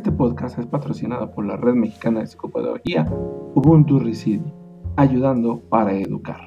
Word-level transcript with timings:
Este 0.00 0.12
podcast 0.12 0.58
es 0.58 0.64
patrocinado 0.64 1.30
por 1.30 1.44
la 1.44 1.58
Red 1.58 1.74
Mexicana 1.74 2.20
de 2.20 2.26
Psicopedagogía 2.26 3.04
Ubuntu 3.54 3.98
Reside, 3.98 4.50
ayudando 4.96 5.60
para 5.68 5.92
educar. 5.92 6.40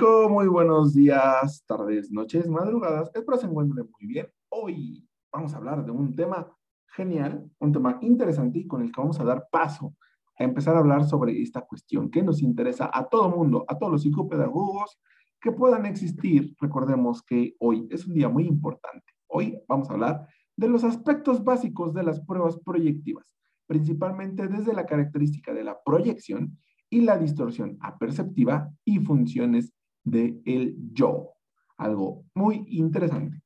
Muy 0.00 0.48
buenos 0.48 0.94
días, 0.94 1.62
tardes, 1.66 2.10
noches, 2.10 2.48
madrugadas. 2.48 3.10
Espero 3.14 3.36
se 3.36 3.44
encuentren 3.44 3.86
muy 3.90 4.06
bien. 4.06 4.28
Hoy 4.48 5.06
vamos 5.30 5.52
a 5.52 5.58
hablar 5.58 5.84
de 5.84 5.90
un 5.90 6.16
tema 6.16 6.50
genial, 6.86 7.50
un 7.58 7.70
tema 7.70 7.98
interesante 8.00 8.60
y 8.60 8.66
con 8.66 8.80
el 8.80 8.90
que 8.90 8.98
vamos 8.98 9.20
a 9.20 9.24
dar 9.24 9.46
paso 9.52 9.94
a 10.38 10.44
empezar 10.44 10.74
a 10.74 10.78
hablar 10.78 11.04
sobre 11.04 11.42
esta 11.42 11.60
cuestión 11.60 12.10
que 12.10 12.22
nos 12.22 12.40
interesa 12.40 12.90
a 12.90 13.10
todo 13.10 13.28
mundo, 13.28 13.66
a 13.68 13.76
todos 13.76 13.92
los 13.92 14.02
psicopedagogos 14.02 14.98
que 15.38 15.52
puedan 15.52 15.84
existir. 15.84 16.56
Recordemos 16.58 17.22
que 17.22 17.56
hoy 17.58 17.86
es 17.90 18.06
un 18.06 18.14
día 18.14 18.30
muy 18.30 18.46
importante. 18.46 19.12
Hoy 19.26 19.62
vamos 19.68 19.90
a 19.90 19.92
hablar 19.92 20.28
de 20.56 20.68
los 20.68 20.82
aspectos 20.82 21.44
básicos 21.44 21.92
de 21.92 22.04
las 22.04 22.20
pruebas 22.20 22.58
proyectivas, 22.64 23.26
principalmente 23.66 24.48
desde 24.48 24.72
la 24.72 24.86
característica 24.86 25.52
de 25.52 25.64
la 25.64 25.78
proyección 25.84 26.56
y 26.88 27.02
la 27.02 27.18
distorsión 27.18 27.76
aperceptiva 27.82 28.72
y 28.86 28.98
funciones 29.00 29.74
del 30.04 30.42
el 30.44 30.76
yo. 30.92 31.30
Algo 31.76 32.24
muy 32.34 32.64
interesante. 32.68 33.42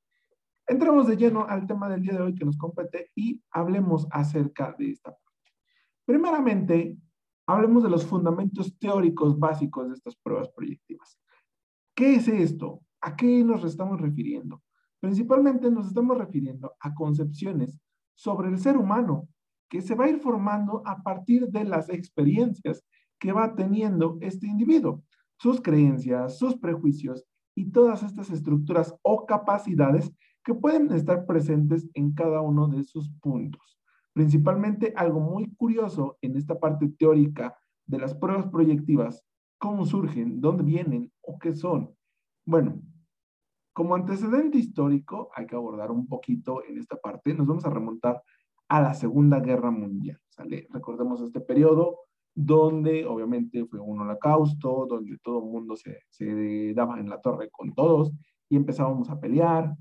Entremos 0.66 1.06
de 1.06 1.16
lleno 1.16 1.44
al 1.44 1.66
tema 1.66 1.88
del 1.88 2.02
día 2.02 2.14
de 2.14 2.22
hoy 2.22 2.34
que 2.34 2.44
nos 2.44 2.56
compete 2.56 3.10
y 3.14 3.40
hablemos 3.50 4.06
acerca 4.10 4.74
de 4.78 4.90
esta 4.90 5.10
parte. 5.10 5.52
Primeramente, 6.06 6.96
hablemos 7.46 7.82
de 7.82 7.90
los 7.90 8.06
fundamentos 8.06 8.78
teóricos 8.78 9.38
básicos 9.38 9.88
de 9.88 9.94
estas 9.94 10.16
pruebas 10.16 10.48
proyectivas. 10.48 11.18
¿Qué 11.94 12.16
es 12.16 12.28
esto? 12.28 12.80
¿A 13.00 13.14
qué 13.14 13.44
nos 13.44 13.62
estamos 13.64 14.00
refiriendo? 14.00 14.62
Principalmente 15.00 15.70
nos 15.70 15.86
estamos 15.86 16.16
refiriendo 16.16 16.74
a 16.80 16.94
concepciones 16.94 17.78
sobre 18.14 18.48
el 18.48 18.58
ser 18.58 18.78
humano 18.78 19.28
que 19.68 19.82
se 19.82 19.94
va 19.94 20.06
a 20.06 20.08
ir 20.08 20.20
formando 20.20 20.82
a 20.86 21.02
partir 21.02 21.48
de 21.48 21.64
las 21.64 21.90
experiencias 21.90 22.82
que 23.18 23.32
va 23.32 23.54
teniendo 23.54 24.18
este 24.20 24.46
individuo, 24.46 25.02
sus 25.44 25.60
creencias, 25.60 26.38
sus 26.38 26.56
prejuicios 26.56 27.22
y 27.54 27.70
todas 27.70 28.02
estas 28.02 28.30
estructuras 28.30 28.94
o 29.02 29.26
capacidades 29.26 30.10
que 30.42 30.54
pueden 30.54 30.90
estar 30.90 31.26
presentes 31.26 31.86
en 31.92 32.14
cada 32.14 32.40
uno 32.40 32.66
de 32.66 32.82
sus 32.82 33.10
puntos. 33.20 33.78
Principalmente 34.14 34.94
algo 34.96 35.20
muy 35.20 35.54
curioso 35.56 36.16
en 36.22 36.38
esta 36.38 36.58
parte 36.58 36.88
teórica 36.88 37.54
de 37.84 37.98
las 37.98 38.14
pruebas 38.14 38.46
proyectivas, 38.46 39.22
cómo 39.58 39.84
surgen, 39.84 40.40
dónde 40.40 40.62
vienen 40.62 41.12
o 41.20 41.38
qué 41.38 41.54
son. 41.54 41.94
Bueno, 42.46 42.80
como 43.74 43.96
antecedente 43.96 44.56
histórico, 44.56 45.28
hay 45.34 45.46
que 45.46 45.56
abordar 45.56 45.90
un 45.90 46.06
poquito 46.06 46.64
en 46.64 46.78
esta 46.78 46.96
parte, 46.96 47.34
nos 47.34 47.46
vamos 47.46 47.66
a 47.66 47.70
remontar 47.70 48.22
a 48.68 48.80
la 48.80 48.94
Segunda 48.94 49.40
Guerra 49.40 49.70
Mundial. 49.70 50.18
Recordemos 50.70 51.20
este 51.20 51.42
periodo 51.42 51.98
donde 52.34 53.06
obviamente 53.06 53.64
fue 53.66 53.80
un 53.80 54.00
holocausto, 54.00 54.86
donde 54.88 55.18
todo 55.18 55.38
el 55.44 55.50
mundo 55.50 55.76
se, 55.76 56.00
se 56.08 56.74
daba 56.74 56.98
en 56.98 57.08
la 57.08 57.20
torre 57.20 57.48
con 57.50 57.72
todos 57.74 58.12
y 58.48 58.56
empezábamos 58.56 59.08
a 59.10 59.20
pelear 59.20 59.74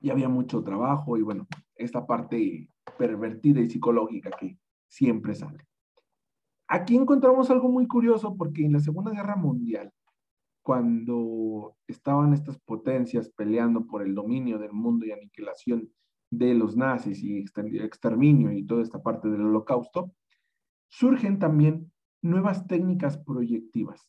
y 0.00 0.10
había 0.10 0.28
mucho 0.28 0.62
trabajo 0.62 1.16
y 1.16 1.22
bueno, 1.22 1.46
esta 1.74 2.06
parte 2.06 2.68
pervertida 2.98 3.60
y 3.60 3.70
psicológica 3.70 4.30
que 4.38 4.58
siempre 4.86 5.34
sale. 5.34 5.66
Aquí 6.68 6.96
encontramos 6.96 7.50
algo 7.50 7.68
muy 7.70 7.86
curioso 7.86 8.36
porque 8.36 8.64
en 8.64 8.72
la 8.72 8.80
Segunda 8.80 9.12
Guerra 9.12 9.36
Mundial, 9.36 9.90
cuando 10.62 11.76
estaban 11.86 12.32
estas 12.32 12.58
potencias 12.58 13.30
peleando 13.30 13.86
por 13.86 14.02
el 14.02 14.14
dominio 14.14 14.58
del 14.58 14.72
mundo 14.72 15.06
y 15.06 15.12
aniquilación 15.12 15.90
de 16.30 16.54
los 16.54 16.76
nazis 16.76 17.22
y 17.22 17.38
exterminio 17.38 18.52
y 18.52 18.64
toda 18.64 18.82
esta 18.82 19.02
parte 19.02 19.28
del 19.28 19.42
holocausto, 19.42 20.12
surgen 20.88 21.38
también 21.38 21.92
nuevas 22.22 22.66
técnicas 22.66 23.18
proyectivas. 23.18 24.08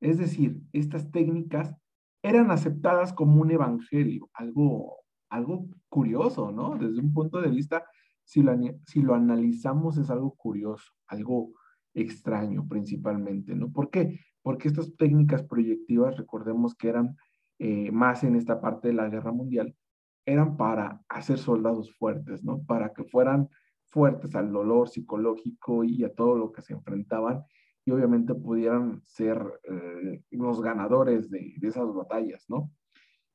Es 0.00 0.18
decir, 0.18 0.60
estas 0.72 1.10
técnicas 1.10 1.74
eran 2.22 2.50
aceptadas 2.50 3.12
como 3.12 3.40
un 3.40 3.50
evangelio, 3.50 4.30
algo, 4.34 4.96
algo 5.28 5.68
curioso, 5.88 6.50
¿no? 6.52 6.76
Desde 6.76 7.00
un 7.00 7.12
punto 7.12 7.40
de 7.40 7.50
vista, 7.50 7.84
si 8.24 8.42
lo, 8.42 8.52
si 8.86 9.02
lo 9.02 9.14
analizamos, 9.14 9.96
es 9.98 10.10
algo 10.10 10.34
curioso, 10.34 10.92
algo 11.06 11.52
extraño 11.94 12.66
principalmente, 12.68 13.54
¿no? 13.54 13.70
¿Por 13.70 13.90
qué? 13.90 14.20
Porque 14.42 14.68
estas 14.68 14.96
técnicas 14.96 15.42
proyectivas, 15.42 16.16
recordemos 16.16 16.74
que 16.74 16.88
eran 16.88 17.16
eh, 17.58 17.90
más 17.92 18.24
en 18.24 18.36
esta 18.36 18.60
parte 18.60 18.88
de 18.88 18.94
la 18.94 19.08
guerra 19.08 19.32
mundial, 19.32 19.76
eran 20.24 20.56
para 20.56 21.02
hacer 21.08 21.38
soldados 21.38 21.92
fuertes, 21.96 22.42
¿no? 22.44 22.62
Para 22.62 22.92
que 22.92 23.04
fueran 23.04 23.48
fuertes 23.92 24.34
al 24.34 24.50
dolor 24.50 24.88
psicológico 24.88 25.84
y 25.84 26.02
a 26.02 26.12
todo 26.12 26.36
lo 26.36 26.50
que 26.50 26.62
se 26.62 26.72
enfrentaban 26.72 27.44
y 27.84 27.90
obviamente 27.90 28.34
pudieran 28.34 29.02
ser 29.04 29.38
eh, 29.64 30.22
los 30.30 30.62
ganadores 30.62 31.30
de, 31.30 31.54
de, 31.58 31.68
esas 31.68 31.92
batallas, 31.92 32.44
¿no? 32.48 32.70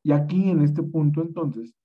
Y 0.03 0.11
aquí 0.13 0.49
en 0.49 0.61
este 0.61 0.83
punto 0.83 1.21
entonces, 1.21 1.75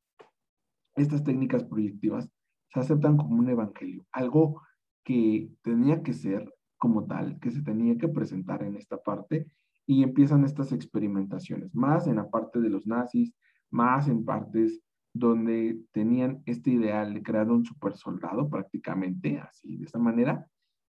estas 0.94 1.24
técnicas 1.24 1.64
proyectivas 1.64 2.28
se 2.72 2.80
aceptan 2.80 3.16
como 3.16 3.36
un 3.36 3.50
evangelio, 3.50 4.06
algo 4.12 4.62
que 5.04 5.50
tenía 5.62 6.02
que 6.02 6.14
ser 6.14 6.52
como 6.78 7.06
tal, 7.06 7.38
que 7.40 7.50
se 7.50 7.62
tenía 7.62 7.96
que 7.98 8.08
presentar 8.08 8.62
en 8.62 8.76
esta 8.76 8.96
parte 8.96 9.46
y 9.86 10.02
empiezan 10.02 10.44
estas 10.44 10.72
experimentaciones, 10.72 11.74
más 11.74 12.06
en 12.06 12.16
la 12.16 12.30
parte 12.30 12.60
de 12.60 12.70
los 12.70 12.86
nazis, 12.86 13.34
más 13.70 14.08
en 14.08 14.24
partes 14.24 14.80
donde 15.14 15.78
tenían 15.92 16.42
este 16.46 16.70
ideal 16.70 17.12
de 17.14 17.22
crear 17.22 17.50
un 17.50 17.64
super 17.64 17.96
soldado 17.96 18.48
prácticamente, 18.48 19.38
así 19.38 19.76
de 19.76 19.84
esta 19.84 19.98
manera. 19.98 20.46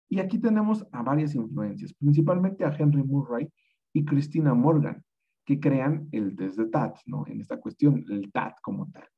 Y 0.08 0.20
aquí 0.20 0.38
tenemos 0.38 0.86
a 0.92 1.02
varias 1.02 1.34
influencias, 1.34 1.92
principalmente 1.94 2.64
a 2.64 2.74
Henry 2.76 3.02
Murray 3.02 3.48
y 3.92 4.04
Christina 4.04 4.54
Morgan, 4.54 5.04
que 5.44 5.60
crean 5.60 6.08
el 6.12 6.34
test 6.36 6.58
de 6.58 6.66
TAT, 6.66 6.96
¿no? 7.06 7.26
En 7.26 7.40
esta 7.40 7.60
cuestión, 7.60 8.04
el 8.08 8.30
TAT 8.32 8.54
como 8.62 8.90
tal. 8.90 9.08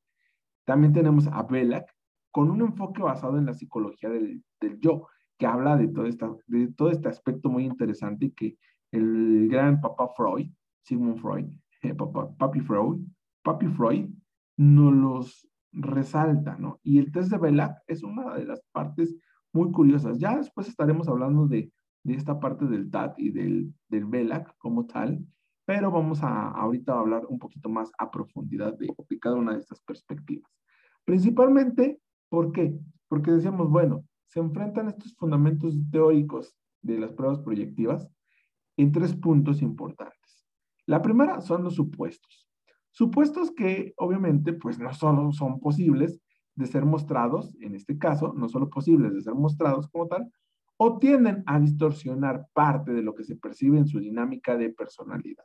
También 0.64 0.92
tenemos 0.92 1.26
a 1.28 1.42
Belak 1.42 1.86
con 2.30 2.50
un 2.50 2.60
enfoque 2.60 3.02
basado 3.02 3.38
en 3.38 3.46
la 3.46 3.54
psicología 3.54 4.08
del, 4.10 4.44
del 4.60 4.78
yo, 4.78 5.08
que 5.38 5.46
habla 5.46 5.76
de 5.76 5.88
todo, 5.88 6.06
esta, 6.06 6.30
de 6.46 6.68
todo 6.68 6.90
este 6.90 7.08
aspecto 7.08 7.48
muy 7.48 7.64
interesante 7.64 8.32
que 8.32 8.58
el 8.92 9.48
gran 9.48 9.80
papá 9.80 10.08
Freud, 10.14 10.50
Sigmund 10.82 11.18
Freud, 11.18 11.46
papá, 11.96 12.30
papi 12.36 12.60
Freud, 12.60 13.00
papi 13.42 13.66
Freud, 13.68 14.10
nos 14.60 14.92
los 14.92 15.48
resalta, 15.72 16.56
¿no? 16.58 16.80
Y 16.82 16.98
el 16.98 17.10
test 17.10 17.30
de 17.30 17.38
Belak 17.38 17.78
es 17.86 18.02
una 18.02 18.34
de 18.34 18.44
las 18.44 18.60
partes 18.72 19.16
muy 19.54 19.72
curiosas. 19.72 20.18
Ya 20.18 20.36
después 20.36 20.68
estaremos 20.68 21.08
hablando 21.08 21.46
de, 21.46 21.72
de 22.04 22.14
esta 22.14 22.38
parte 22.38 22.66
del 22.66 22.90
TAT 22.90 23.18
y 23.18 23.30
del, 23.30 23.72
del 23.88 24.04
Belak 24.04 24.54
como 24.58 24.84
tal, 24.84 25.24
pero 25.64 25.90
vamos 25.90 26.22
a 26.22 26.50
ahorita 26.50 26.92
hablar 26.92 27.24
un 27.26 27.38
poquito 27.38 27.70
más 27.70 27.90
a 27.96 28.10
profundidad 28.10 28.76
de, 28.76 28.88
de 29.08 29.18
cada 29.18 29.36
una 29.36 29.52
de 29.52 29.60
estas 29.60 29.80
perspectivas. 29.80 30.52
Principalmente, 31.06 31.98
¿por 32.28 32.52
qué? 32.52 32.78
Porque 33.08 33.30
decíamos, 33.30 33.70
bueno, 33.70 34.04
se 34.26 34.40
enfrentan 34.40 34.88
estos 34.88 35.14
fundamentos 35.16 35.74
teóricos 35.90 36.54
de 36.82 36.98
las 36.98 37.12
pruebas 37.12 37.38
proyectivas 37.38 38.06
en 38.76 38.92
tres 38.92 39.14
puntos 39.14 39.62
importantes. 39.62 40.46
La 40.84 41.00
primera 41.00 41.40
son 41.40 41.64
los 41.64 41.76
supuestos. 41.76 42.49
Supuestos 42.90 43.52
que 43.52 43.94
obviamente 43.96 44.52
pues 44.52 44.78
no 44.78 44.92
solo 44.92 45.32
son 45.32 45.60
posibles 45.60 46.20
de 46.54 46.66
ser 46.66 46.84
mostrados, 46.84 47.56
en 47.60 47.74
este 47.74 47.98
caso, 47.98 48.32
no 48.34 48.48
solo 48.48 48.68
posibles 48.68 49.14
de 49.14 49.22
ser 49.22 49.34
mostrados 49.34 49.88
como 49.88 50.08
tal, 50.08 50.30
o 50.76 50.98
tienden 50.98 51.42
a 51.46 51.60
distorsionar 51.60 52.46
parte 52.52 52.92
de 52.92 53.02
lo 53.02 53.14
que 53.14 53.24
se 53.24 53.36
percibe 53.36 53.78
en 53.78 53.86
su 53.86 54.00
dinámica 54.00 54.56
de 54.56 54.70
personalidad. 54.70 55.44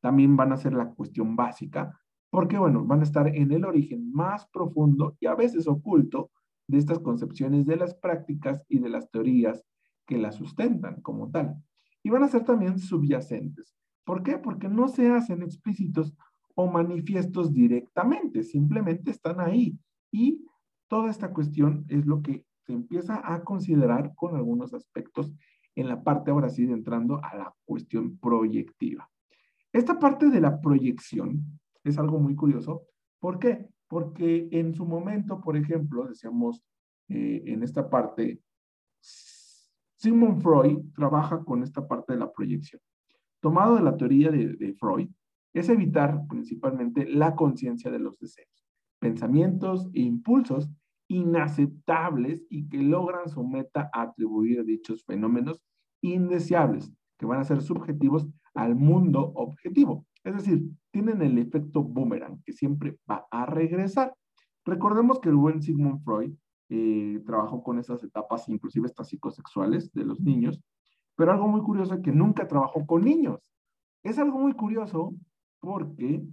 También 0.00 0.36
van 0.36 0.52
a 0.52 0.56
ser 0.56 0.72
la 0.72 0.90
cuestión 0.90 1.36
básica, 1.36 1.98
porque 2.30 2.58
bueno, 2.58 2.84
van 2.84 3.00
a 3.00 3.04
estar 3.04 3.28
en 3.28 3.52
el 3.52 3.64
origen 3.64 4.10
más 4.12 4.46
profundo 4.48 5.16
y 5.20 5.26
a 5.26 5.34
veces 5.34 5.68
oculto 5.68 6.30
de 6.66 6.78
estas 6.78 7.00
concepciones 7.00 7.66
de 7.66 7.76
las 7.76 7.94
prácticas 7.94 8.62
y 8.68 8.78
de 8.78 8.88
las 8.88 9.10
teorías 9.10 9.62
que 10.06 10.16
las 10.18 10.36
sustentan 10.36 11.00
como 11.02 11.30
tal. 11.30 11.56
Y 12.02 12.10
van 12.10 12.22
a 12.22 12.28
ser 12.28 12.44
también 12.44 12.78
subyacentes. 12.78 13.76
¿Por 14.04 14.22
qué? 14.22 14.38
Porque 14.38 14.68
no 14.68 14.88
se 14.88 15.10
hacen 15.10 15.42
explícitos 15.42 16.14
o 16.54 16.70
manifiestos 16.70 17.52
directamente, 17.52 18.42
simplemente 18.42 19.10
están 19.10 19.40
ahí. 19.40 19.78
Y 20.10 20.44
toda 20.88 21.10
esta 21.10 21.32
cuestión 21.32 21.84
es 21.88 22.06
lo 22.06 22.22
que 22.22 22.44
se 22.66 22.72
empieza 22.72 23.20
a 23.24 23.42
considerar 23.42 24.14
con 24.14 24.36
algunos 24.36 24.74
aspectos 24.74 25.32
en 25.74 25.88
la 25.88 26.02
parte, 26.02 26.30
ahora 26.30 26.50
sí, 26.50 26.64
entrando 26.64 27.18
a 27.22 27.36
la 27.36 27.54
cuestión 27.64 28.18
proyectiva. 28.18 29.08
Esta 29.72 29.98
parte 29.98 30.28
de 30.28 30.40
la 30.40 30.60
proyección 30.60 31.58
Es 31.84 31.98
algo 31.98 32.20
muy 32.20 32.36
curioso. 32.36 32.82
¿Por 33.18 33.40
qué? 33.40 33.66
Porque 33.88 34.48
en 34.52 34.72
su 34.72 34.84
momento, 34.84 35.40
por 35.40 35.56
ejemplo, 35.56 36.06
decíamos 36.06 36.62
eh, 37.08 37.42
en 37.46 37.64
esta 37.64 37.90
parte, 37.90 38.40
Sigmund 39.00 40.40
Freud 40.40 40.78
trabaja 40.94 41.42
con 41.44 41.62
esta 41.62 41.86
parte 41.86 42.12
de 42.12 42.20
la 42.20 42.30
proyección. 42.30 42.80
Tomado 43.40 43.74
de 43.76 43.82
la 43.82 43.96
teoría 43.96 44.30
de, 44.30 44.54
de 44.54 44.74
Freud, 44.74 45.08
es 45.54 45.68
evitar 45.68 46.26
principalmente 46.28 47.06
la 47.06 47.34
conciencia 47.34 47.90
de 47.90 47.98
los 47.98 48.18
deseos, 48.18 48.64
pensamientos 48.98 49.88
e 49.94 50.00
impulsos 50.00 50.70
inaceptables 51.08 52.44
y 52.48 52.68
que 52.68 52.78
logran 52.78 53.28
su 53.28 53.46
meta 53.46 53.90
a 53.92 54.02
atribuir 54.02 54.64
dichos 54.64 55.04
fenómenos 55.04 55.62
indeseables, 56.00 56.92
que 57.18 57.26
van 57.26 57.40
a 57.40 57.44
ser 57.44 57.60
subjetivos 57.60 58.26
al 58.54 58.74
mundo 58.74 59.32
objetivo. 59.34 60.06
Es 60.24 60.34
decir, 60.34 60.70
tienen 60.90 61.20
el 61.22 61.38
efecto 61.38 61.82
boomerang, 61.82 62.42
que 62.44 62.52
siempre 62.52 62.98
va 63.10 63.26
a 63.30 63.46
regresar. 63.46 64.14
Recordemos 64.64 65.20
que 65.20 65.28
el 65.28 65.36
buen 65.36 65.60
Sigmund 65.60 66.02
Freud 66.04 66.32
eh, 66.70 67.20
trabajó 67.26 67.62
con 67.62 67.78
esas 67.78 68.02
etapas, 68.04 68.48
inclusive 68.48 68.86
estas 68.86 69.08
psicosexuales 69.08 69.92
de 69.92 70.04
los 70.04 70.20
niños, 70.20 70.62
pero 71.16 71.32
algo 71.32 71.48
muy 71.48 71.60
curioso 71.60 71.94
es 71.94 72.00
que 72.00 72.12
nunca 72.12 72.48
trabajó 72.48 72.86
con 72.86 73.02
niños. 73.02 73.52
Es 74.02 74.18
algo 74.18 74.38
muy 74.38 74.54
curioso 74.54 75.14
porque 75.62 76.26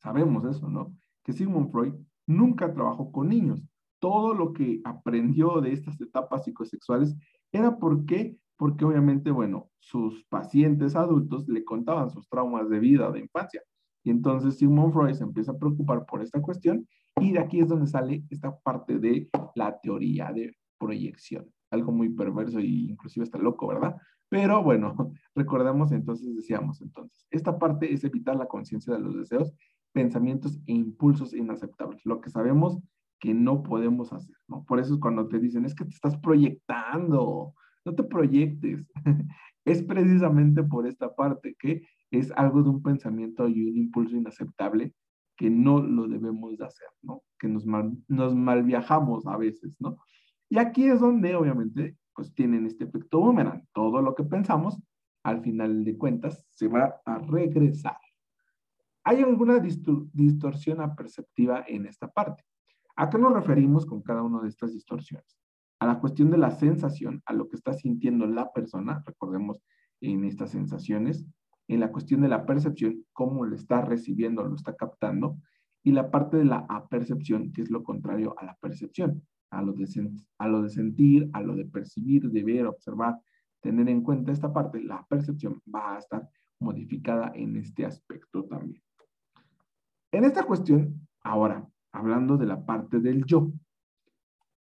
sabemos 0.00 0.44
eso, 0.44 0.68
¿no? 0.68 0.94
Que 1.22 1.32
Sigmund 1.32 1.70
Freud 1.70 1.94
nunca 2.26 2.74
trabajó 2.74 3.12
con 3.12 3.28
niños 3.28 3.62
todo 4.02 4.34
lo 4.34 4.52
que 4.52 4.80
aprendió 4.82 5.60
de 5.60 5.72
estas 5.72 6.00
etapas 6.00 6.42
psicosexuales 6.44 7.14
era 7.52 7.78
porque, 7.78 8.36
porque 8.56 8.84
obviamente, 8.84 9.30
bueno, 9.30 9.70
sus 9.78 10.24
pacientes 10.24 10.96
adultos 10.96 11.46
le 11.46 11.64
contaban 11.64 12.10
sus 12.10 12.28
traumas 12.28 12.68
de 12.68 12.80
vida, 12.80 13.12
de 13.12 13.20
infancia. 13.20 13.62
Y 14.02 14.10
entonces 14.10 14.58
Sigmund 14.58 14.92
Freud 14.92 15.14
se 15.14 15.22
empieza 15.22 15.52
a 15.52 15.56
preocupar 15.56 16.04
por 16.04 16.20
esta 16.20 16.42
cuestión 16.42 16.84
y 17.20 17.30
de 17.30 17.38
aquí 17.38 17.60
es 17.60 17.68
donde 17.68 17.86
sale 17.86 18.24
esta 18.28 18.58
parte 18.58 18.98
de 18.98 19.30
la 19.54 19.78
teoría 19.78 20.32
de 20.32 20.56
proyección. 20.80 21.48
Algo 21.72 21.92
muy 21.92 22.10
perverso 22.10 22.58
e 22.58 22.66
inclusive 22.66 23.24
está 23.24 23.38
loco, 23.38 23.66
¿verdad? 23.66 23.96
Pero 24.28 24.62
bueno, 24.62 24.94
recordemos 25.34 25.92
entonces, 25.92 26.34
decíamos 26.34 26.80
entonces, 26.80 27.26
esta 27.30 27.58
parte 27.58 27.92
es 27.92 28.04
evitar 28.04 28.36
la 28.36 28.46
conciencia 28.46 28.94
de 28.94 29.00
los 29.00 29.16
deseos, 29.16 29.52
pensamientos 29.92 30.58
e 30.66 30.72
impulsos 30.72 31.34
inaceptables. 31.34 32.00
Lo 32.04 32.20
que 32.20 32.30
sabemos 32.30 32.78
que 33.20 33.34
no 33.34 33.62
podemos 33.62 34.12
hacer, 34.12 34.36
¿no? 34.48 34.64
Por 34.64 34.80
eso 34.80 34.94
es 34.94 35.00
cuando 35.00 35.28
te 35.28 35.38
dicen, 35.38 35.64
es 35.64 35.74
que 35.74 35.84
te 35.84 35.94
estás 35.94 36.16
proyectando, 36.16 37.54
no 37.84 37.94
te 37.94 38.02
proyectes. 38.02 38.86
es 39.64 39.82
precisamente 39.82 40.62
por 40.62 40.86
esta 40.86 41.14
parte 41.14 41.54
que 41.58 41.86
es 42.10 42.32
algo 42.32 42.62
de 42.62 42.70
un 42.70 42.82
pensamiento 42.82 43.48
y 43.48 43.68
un 43.68 43.76
impulso 43.76 44.16
inaceptable 44.16 44.92
que 45.36 45.50
no 45.50 45.80
lo 45.80 46.08
debemos 46.08 46.58
de 46.58 46.64
hacer, 46.64 46.88
¿no? 47.02 47.22
Que 47.38 47.48
nos 47.48 47.66
mal, 47.66 47.96
nos 48.08 48.34
mal 48.34 48.62
viajamos 48.64 49.26
a 49.26 49.36
veces, 49.36 49.76
¿no? 49.80 49.98
Y 50.52 50.58
aquí 50.58 50.84
es 50.84 51.00
donde 51.00 51.34
obviamente 51.34 51.96
pues 52.14 52.34
tienen 52.34 52.66
este 52.66 52.84
efecto 52.84 53.20
boomerang. 53.20 53.66
Todo 53.72 54.02
lo 54.02 54.14
que 54.14 54.22
pensamos, 54.22 54.78
al 55.22 55.40
final 55.40 55.82
de 55.82 55.96
cuentas, 55.96 56.44
se 56.50 56.68
va 56.68 57.00
a 57.06 57.16
regresar. 57.20 57.96
¿Hay 59.02 59.22
alguna 59.22 59.60
distorsión 59.60 60.82
aperceptiva 60.82 61.64
en 61.66 61.86
esta 61.86 62.06
parte? 62.06 62.44
¿A 62.96 63.08
qué 63.08 63.16
nos 63.16 63.32
referimos 63.32 63.86
con 63.86 64.02
cada 64.02 64.22
una 64.22 64.42
de 64.42 64.50
estas 64.50 64.74
distorsiones? 64.74 65.38
A 65.78 65.86
la 65.86 65.98
cuestión 65.98 66.30
de 66.30 66.36
la 66.36 66.50
sensación, 66.50 67.22
a 67.24 67.32
lo 67.32 67.48
que 67.48 67.56
está 67.56 67.72
sintiendo 67.72 68.26
la 68.26 68.52
persona, 68.52 69.02
recordemos 69.06 69.62
en 70.02 70.22
estas 70.26 70.50
sensaciones, 70.50 71.26
en 71.66 71.80
la 71.80 71.90
cuestión 71.90 72.20
de 72.20 72.28
la 72.28 72.44
percepción, 72.44 73.06
cómo 73.14 73.46
lo 73.46 73.56
está 73.56 73.80
recibiendo, 73.80 74.44
lo 74.44 74.54
está 74.54 74.76
captando, 74.76 75.38
y 75.82 75.92
la 75.92 76.10
parte 76.10 76.36
de 76.36 76.44
la 76.44 76.66
apercepción, 76.68 77.54
que 77.54 77.62
es 77.62 77.70
lo 77.70 77.82
contrario 77.82 78.34
a 78.36 78.44
la 78.44 78.58
percepción, 78.60 79.22
a 79.52 79.62
lo 79.62 79.72
de, 79.72 79.86
a 80.38 80.48
lo 80.48 80.62
de 80.62 80.70
sentir, 80.70 81.30
a 81.32 81.40
lo 81.42 81.54
de 81.54 81.66
percibir, 81.66 82.30
de 82.30 82.42
ver, 82.42 82.66
observar, 82.66 83.20
tener 83.60 83.88
en 83.88 84.02
cuenta 84.02 84.32
esta 84.32 84.52
parte, 84.52 84.82
la 84.82 85.06
percepción 85.08 85.62
va 85.72 85.94
a 85.94 85.98
estar 85.98 86.28
modificada 86.58 87.32
en 87.34 87.56
este 87.56 87.84
aspecto 87.84 88.44
también. 88.44 88.82
En 90.10 90.24
esta 90.24 90.44
cuestión, 90.44 91.06
ahora, 91.22 91.66
hablando 91.92 92.36
de 92.36 92.46
la 92.46 92.64
parte 92.64 92.98
del 93.00 93.24
yo. 93.24 93.52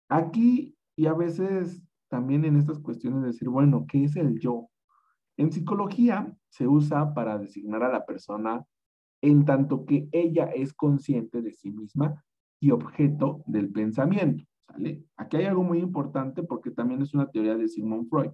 Aquí, 0.09 0.75
y 0.95 1.05
a 1.05 1.13
veces 1.13 1.81
también 2.09 2.43
en 2.43 2.57
estas 2.57 2.79
cuestiones 2.79 3.21
de 3.21 3.27
decir, 3.27 3.49
bueno, 3.49 3.85
¿qué 3.87 4.03
es 4.03 4.15
el 4.15 4.39
yo? 4.39 4.69
En 5.37 5.51
psicología 5.51 6.35
se 6.49 6.67
usa 6.67 7.13
para 7.13 7.37
designar 7.37 7.83
a 7.83 7.91
la 7.91 8.05
persona 8.05 8.65
en 9.21 9.45
tanto 9.45 9.85
que 9.85 10.09
ella 10.11 10.45
es 10.45 10.73
consciente 10.73 11.41
de 11.41 11.53
sí 11.53 11.71
misma 11.71 12.23
y 12.59 12.71
objeto 12.71 13.43
del 13.45 13.71
pensamiento. 13.71 14.43
Aquí 15.17 15.37
hay 15.37 15.45
algo 15.45 15.63
muy 15.63 15.79
importante 15.79 16.43
porque 16.43 16.71
también 16.71 17.01
es 17.01 17.13
una 17.13 17.29
teoría 17.29 17.55
de 17.55 17.67
Sigmund 17.67 18.09
Freud. 18.09 18.31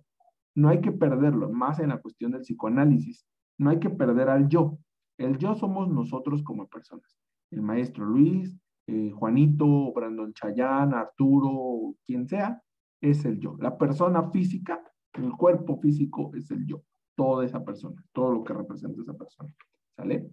No 0.56 0.69
hay 0.69 0.81
que 0.81 0.92
perderlo, 0.92 1.51
más 1.51 1.80
en 1.80 1.89
la 1.89 2.01
cuestión 2.01 2.31
del 2.31 2.42
psicoanálisis. 2.42 3.25
No 3.57 3.69
hay 3.69 3.80
que 3.80 3.89
perder 3.89 4.30
al 4.30 4.48
yo. 4.48 4.78
El 5.18 5.38
yo 5.38 5.56
somos 5.56 5.89
nosotros 5.89 6.44
como 6.44 6.68
personas. 6.68 7.18
El 7.51 7.62
maestro 7.62 8.06
Luis, 8.06 8.57
eh, 8.88 9.12
Juanito, 9.12 9.94
Brandon 9.94 10.34
Chayán, 10.34 10.94
Arturo, 10.94 11.95
quien 12.06 12.28
sea, 12.28 12.62
es 13.01 13.25
el 13.25 13.40
yo. 13.40 13.56
La 13.60 13.78
persona 13.78 14.30
física, 14.31 14.81
el 15.13 15.31
cuerpo 15.31 15.80
físico 15.80 16.31
es 16.36 16.50
el 16.51 16.66
yo. 16.66 16.83
Toda 17.16 17.45
esa 17.45 17.63
persona, 17.63 18.04
todo 18.13 18.31
lo 18.31 18.44
que 18.44 18.54
representa 18.54 19.01
esa 19.01 19.13
persona. 19.13 19.54
¿Sale? 19.95 20.30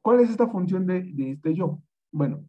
¿Cuál 0.00 0.20
es 0.20 0.30
esta 0.30 0.48
función 0.48 0.86
de 0.86 1.12
este 1.16 1.54
yo? 1.54 1.80
Bueno, 2.12 2.44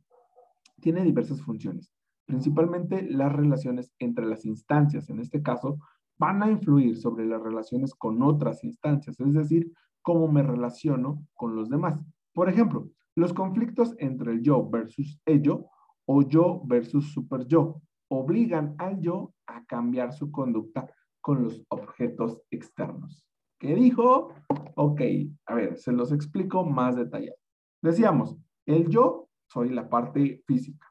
tiene 0.79 1.03
diversas 1.03 1.41
funciones. 1.41 1.91
Principalmente 2.31 3.01
las 3.01 3.29
relaciones 3.29 3.91
entre 3.99 4.25
las 4.25 4.45
instancias, 4.45 5.09
en 5.09 5.19
este 5.19 5.43
caso, 5.43 5.79
van 6.17 6.41
a 6.41 6.49
influir 6.49 6.95
sobre 6.95 7.25
las 7.25 7.43
relaciones 7.43 7.93
con 7.93 8.23
otras 8.23 8.63
instancias, 8.63 9.19
es 9.19 9.33
decir, 9.33 9.69
cómo 10.01 10.29
me 10.29 10.41
relaciono 10.41 11.27
con 11.33 11.57
los 11.57 11.69
demás. 11.69 11.99
Por 12.33 12.47
ejemplo, 12.47 12.89
los 13.17 13.33
conflictos 13.33 13.95
entre 13.97 14.31
el 14.31 14.41
yo 14.41 14.65
versus 14.69 15.19
ello 15.25 15.65
o 16.05 16.21
yo 16.21 16.61
versus 16.63 17.11
super 17.11 17.45
yo 17.47 17.81
obligan 18.07 18.75
al 18.77 19.01
yo 19.01 19.33
a 19.45 19.65
cambiar 19.65 20.13
su 20.13 20.31
conducta 20.31 20.89
con 21.19 21.43
los 21.43 21.61
objetos 21.67 22.39
externos. 22.49 23.25
¿Qué 23.59 23.75
dijo? 23.75 24.29
Ok, 24.75 25.01
a 25.47 25.55
ver, 25.55 25.77
se 25.77 25.91
los 25.91 26.13
explico 26.13 26.63
más 26.63 26.95
detallado. 26.95 27.35
Decíamos, 27.81 28.37
el 28.65 28.87
yo 28.87 29.27
soy 29.49 29.71
la 29.71 29.89
parte 29.89 30.41
física. 30.47 30.90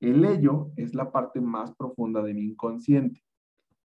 El 0.00 0.24
ello 0.24 0.72
es 0.76 0.94
la 0.94 1.10
parte 1.10 1.40
más 1.40 1.74
profunda 1.74 2.22
de 2.22 2.34
mi 2.34 2.42
inconsciente. 2.42 3.22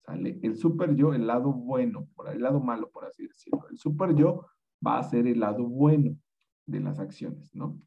¿Sale? 0.05 0.39
El 0.43 0.55
super 0.55 0.95
yo, 0.95 1.13
el 1.13 1.25
lado 1.25 1.51
bueno, 1.51 2.07
por 2.15 2.29
el 2.29 2.41
lado 2.41 2.59
malo, 2.59 2.89
por 2.91 3.05
así 3.05 3.27
decirlo. 3.27 3.67
El 3.69 3.77
super 3.77 4.15
yo 4.15 4.45
va 4.85 4.99
a 4.99 5.03
ser 5.03 5.25
el 5.27 5.39
lado 5.39 5.65
bueno 5.65 6.15
de 6.65 6.79
las 6.79 6.99
acciones, 6.99 7.53
¿no? 7.55 7.79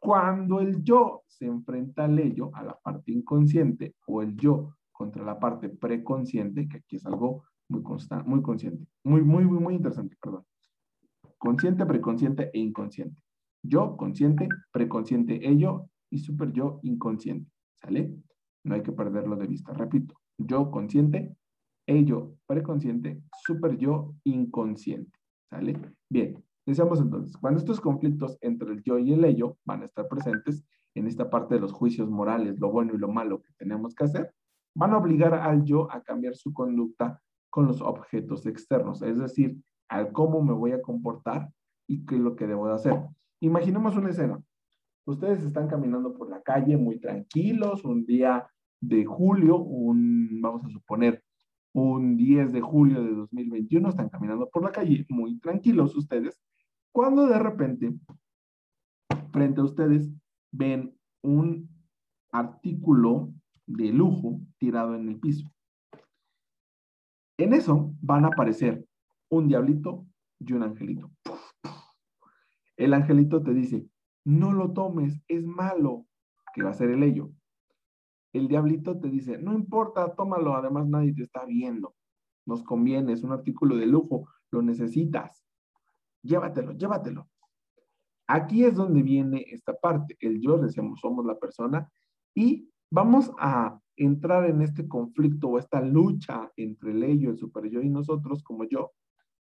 Cuando 0.00 0.60
el 0.60 0.82
yo 0.82 1.22
se 1.26 1.46
enfrenta 1.46 2.04
al 2.04 2.18
ello, 2.18 2.50
a 2.54 2.62
la 2.62 2.78
parte 2.78 3.12
inconsciente, 3.12 3.94
o 4.06 4.22
el 4.22 4.36
yo 4.36 4.76
contra 4.92 5.24
la 5.24 5.38
parte 5.38 5.68
preconsciente, 5.68 6.68
que 6.68 6.78
aquí 6.78 6.96
es 6.96 7.06
algo 7.06 7.44
muy 7.68 7.82
constante, 7.82 8.28
muy 8.28 8.42
consciente, 8.42 8.86
muy, 9.04 9.22
muy, 9.22 9.44
muy, 9.44 9.58
muy 9.58 9.74
interesante, 9.74 10.16
perdón. 10.20 10.44
Consciente, 11.36 11.84
preconsciente 11.86 12.50
e 12.52 12.58
inconsciente. 12.58 13.20
Yo, 13.62 13.96
consciente, 13.96 14.48
preconsciente, 14.72 15.48
ello, 15.48 15.88
y 16.10 16.18
super 16.18 16.52
yo, 16.52 16.80
inconsciente. 16.82 17.50
¿Sale? 17.74 18.14
No 18.64 18.74
hay 18.74 18.82
que 18.82 18.92
perderlo 18.92 19.36
de 19.36 19.46
vista. 19.46 19.72
Repito, 19.72 20.14
yo, 20.38 20.70
consciente, 20.70 21.36
ello, 21.86 22.36
preconsciente, 22.46 23.22
super 23.46 23.76
yo, 23.76 24.14
inconsciente. 24.24 25.18
¿Sale? 25.48 25.80
Bien, 26.10 26.44
Decíamos 26.68 27.00
entonces, 27.00 27.34
cuando 27.38 27.60
estos 27.60 27.80
conflictos 27.80 28.36
entre 28.42 28.70
el 28.70 28.82
yo 28.82 28.98
y 28.98 29.14
el 29.14 29.24
ello 29.24 29.56
van 29.64 29.80
a 29.80 29.86
estar 29.86 30.06
presentes 30.06 30.66
en 30.94 31.06
esta 31.06 31.30
parte 31.30 31.54
de 31.54 31.62
los 31.62 31.72
juicios 31.72 32.10
morales, 32.10 32.60
lo 32.60 32.70
bueno 32.70 32.92
y 32.92 32.98
lo 32.98 33.08
malo 33.08 33.40
que 33.40 33.54
tenemos 33.56 33.94
que 33.94 34.04
hacer, 34.04 34.34
van 34.76 34.92
a 34.92 34.98
obligar 34.98 35.32
al 35.32 35.64
yo 35.64 35.90
a 35.90 36.02
cambiar 36.02 36.34
su 36.34 36.52
conducta 36.52 37.22
con 37.48 37.66
los 37.66 37.80
objetos 37.80 38.44
externos, 38.44 39.00
es 39.00 39.18
decir, 39.18 39.58
al 39.88 40.12
cómo 40.12 40.42
me 40.42 40.52
voy 40.52 40.72
a 40.72 40.82
comportar 40.82 41.48
y 41.88 42.04
qué 42.04 42.16
es 42.16 42.20
lo 42.20 42.36
que 42.36 42.46
debo 42.46 42.68
de 42.68 42.74
hacer. 42.74 43.02
Imaginemos 43.40 43.96
una 43.96 44.10
escena. 44.10 44.38
Ustedes 45.08 45.42
están 45.42 45.68
caminando 45.68 46.12
por 46.12 46.28
la 46.28 46.42
calle 46.42 46.76
muy 46.76 47.00
tranquilos, 47.00 47.82
un 47.82 48.04
día 48.04 48.46
de 48.78 49.06
julio, 49.06 49.56
un, 49.56 50.38
vamos 50.42 50.62
a 50.66 50.68
suponer, 50.68 51.24
un 51.72 52.18
10 52.18 52.52
de 52.52 52.60
julio 52.60 53.02
de 53.02 53.14
2021, 53.14 53.88
están 53.88 54.10
caminando 54.10 54.50
por 54.50 54.62
la 54.62 54.70
calle 54.70 55.06
muy 55.08 55.40
tranquilos 55.40 55.96
ustedes 55.96 56.38
cuando 56.92 57.26
de 57.26 57.38
repente, 57.38 57.94
frente 59.32 59.62
a 59.62 59.64
ustedes, 59.64 60.12
ven 60.52 60.94
un 61.22 61.70
artículo 62.30 63.32
de 63.66 63.90
lujo 63.90 64.42
tirado 64.58 64.94
en 64.94 65.08
el 65.08 65.18
piso. 65.18 65.50
En 67.38 67.54
eso 67.54 67.94
van 68.02 68.26
a 68.26 68.28
aparecer 68.28 68.84
un 69.30 69.48
diablito 69.48 70.06
y 70.38 70.52
un 70.52 70.64
angelito. 70.64 71.10
El 72.76 72.92
angelito 72.92 73.42
te 73.42 73.54
dice, 73.54 73.88
no 74.28 74.52
lo 74.52 74.74
tomes, 74.74 75.22
es 75.26 75.46
malo, 75.46 76.06
que 76.52 76.62
va 76.62 76.68
a 76.68 76.74
ser 76.74 76.90
el 76.90 77.02
ello. 77.02 77.30
El 78.34 78.46
diablito 78.46 79.00
te 79.00 79.08
dice, 79.08 79.38
no 79.38 79.54
importa, 79.54 80.14
tómalo, 80.14 80.54
además 80.54 80.86
nadie 80.86 81.14
te 81.14 81.22
está 81.22 81.46
viendo. 81.46 81.94
Nos 82.44 82.62
conviene, 82.62 83.14
es 83.14 83.22
un 83.22 83.32
artículo 83.32 83.74
de 83.76 83.86
lujo, 83.86 84.28
lo 84.50 84.60
necesitas. 84.60 85.46
Llévatelo, 86.22 86.72
llévatelo. 86.72 87.26
Aquí 88.26 88.64
es 88.64 88.74
donde 88.74 89.02
viene 89.02 89.46
esta 89.48 89.72
parte. 89.72 90.14
El 90.20 90.42
yo, 90.42 90.58
decíamos, 90.58 91.00
somos 91.00 91.24
la 91.24 91.38
persona 91.38 91.90
y 92.34 92.70
vamos 92.90 93.32
a 93.38 93.80
entrar 93.96 94.44
en 94.44 94.60
este 94.60 94.86
conflicto 94.86 95.48
o 95.48 95.58
esta 95.58 95.80
lucha 95.80 96.52
entre 96.56 96.90
el 96.90 97.02
ello, 97.02 97.30
el 97.30 97.38
super 97.38 97.70
yo 97.70 97.80
y 97.80 97.88
nosotros 97.88 98.42
como 98.42 98.64
yo. 98.64 98.92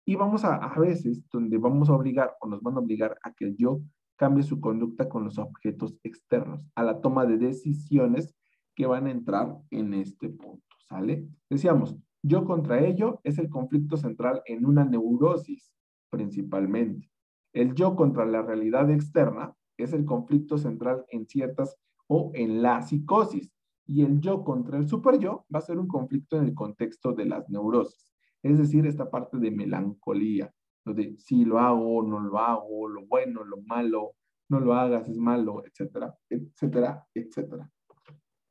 Y 0.07 0.15
vamos 0.15 0.45
a, 0.45 0.55
a 0.55 0.79
veces, 0.79 1.29
donde 1.29 1.59
vamos 1.59 1.91
a 1.91 1.95
obligar 1.95 2.37
o 2.41 2.47
nos 2.47 2.63
van 2.63 2.77
a 2.77 2.81
obligar 2.81 3.19
a 3.25 3.33
que 3.33 3.47
el 3.47 3.57
yo 3.57 3.81
cambie 4.21 4.43
su 4.43 4.61
conducta 4.61 5.09
con 5.09 5.25
los 5.25 5.39
objetos 5.39 5.99
externos, 6.03 6.63
a 6.75 6.85
la 6.85 7.01
toma 7.01 7.25
de 7.25 7.39
decisiones 7.39 8.37
que 8.75 8.85
van 8.85 9.07
a 9.07 9.11
entrar 9.11 9.57
en 9.71 9.95
este 9.95 10.29
punto, 10.29 10.77
¿sale? 10.87 11.27
Decíamos, 11.49 11.97
yo 12.23 12.45
contra 12.45 12.85
ello 12.85 13.23
es 13.25 13.39
el 13.39 13.49
conflicto 13.49 13.97
central 13.97 14.43
en 14.45 14.67
una 14.67 14.85
neurosis, 14.85 15.73
principalmente. 16.11 17.11
El 17.55 17.75
yo 17.75 17.97
contra 17.97 18.27
la 18.27 18.43
realidad 18.43 18.91
externa 18.91 19.55
es 19.79 19.95
el 19.95 20.05
conflicto 20.05 20.59
central 20.59 21.07
en 21.09 21.27
ciertas 21.27 21.79
o 22.07 22.31
en 22.35 22.61
la 22.61 22.83
psicosis. 22.83 23.51
Y 23.87 24.03
el 24.03 24.21
yo 24.21 24.45
contra 24.45 24.77
el 24.77 24.87
super 24.87 25.19
yo 25.19 25.47
va 25.53 25.61
a 25.61 25.63
ser 25.63 25.79
un 25.79 25.89
conflicto 25.89 26.37
en 26.37 26.45
el 26.45 26.55
contexto 26.55 27.15
de 27.15 27.25
las 27.25 27.49
neurosis. 27.49 28.13
Es 28.43 28.59
decir, 28.59 28.87
esta 28.87 29.11
parte 29.11 29.39
de 29.39 29.51
melancolía, 29.51 30.53
de 30.95 31.17
si 31.19 31.45
lo 31.45 31.59
hago, 31.59 32.03
no 32.03 32.21
lo 32.21 32.39
hago, 32.39 32.89
lo 32.89 33.07
bueno, 33.07 33.45
lo 33.45 33.59
malo, 33.63 34.15
no 34.49 34.61
lo 34.61 34.75
hagas, 34.75 35.09
es 35.09 35.17
malo, 35.17 35.63
etcétera, 35.65 36.15
etcétera, 36.29 37.07
etcétera. 37.15 37.71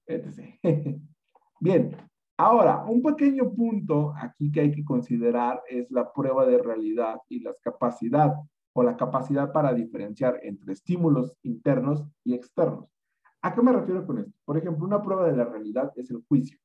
Bien, 1.60 1.96
ahora, 2.38 2.84
un 2.86 3.04
pequeño 3.04 3.54
punto 3.54 4.14
aquí 4.18 4.52
que 4.52 4.62
hay 4.62 4.72
que 4.72 4.84
considerar 4.84 5.62
es 5.68 5.92
la 5.92 6.12
prueba 6.12 6.46
de 6.46 6.58
realidad 6.58 7.20
y 7.28 7.42
las 7.42 7.60
capacidades 7.60 8.38
o 8.74 8.84
la 8.84 8.96
capacidad 8.96 9.52
para 9.52 9.74
diferenciar 9.74 10.40
entre 10.44 10.74
estímulos 10.74 11.38
internos 11.44 12.06
y 12.24 12.34
externos. 12.34 12.90
¿A 13.42 13.54
qué 13.54 13.62
me 13.62 13.72
refiero 13.72 14.06
con 14.06 14.20
esto? 14.20 14.34
Por 14.46 14.58
ejemplo, 14.58 14.86
una 14.86 15.02
prueba 15.02 15.30
de 15.30 15.36
la 15.36 15.46
realidad 15.46 15.92
es 15.96 16.10
el 16.12 16.24
juicio. 16.28 16.58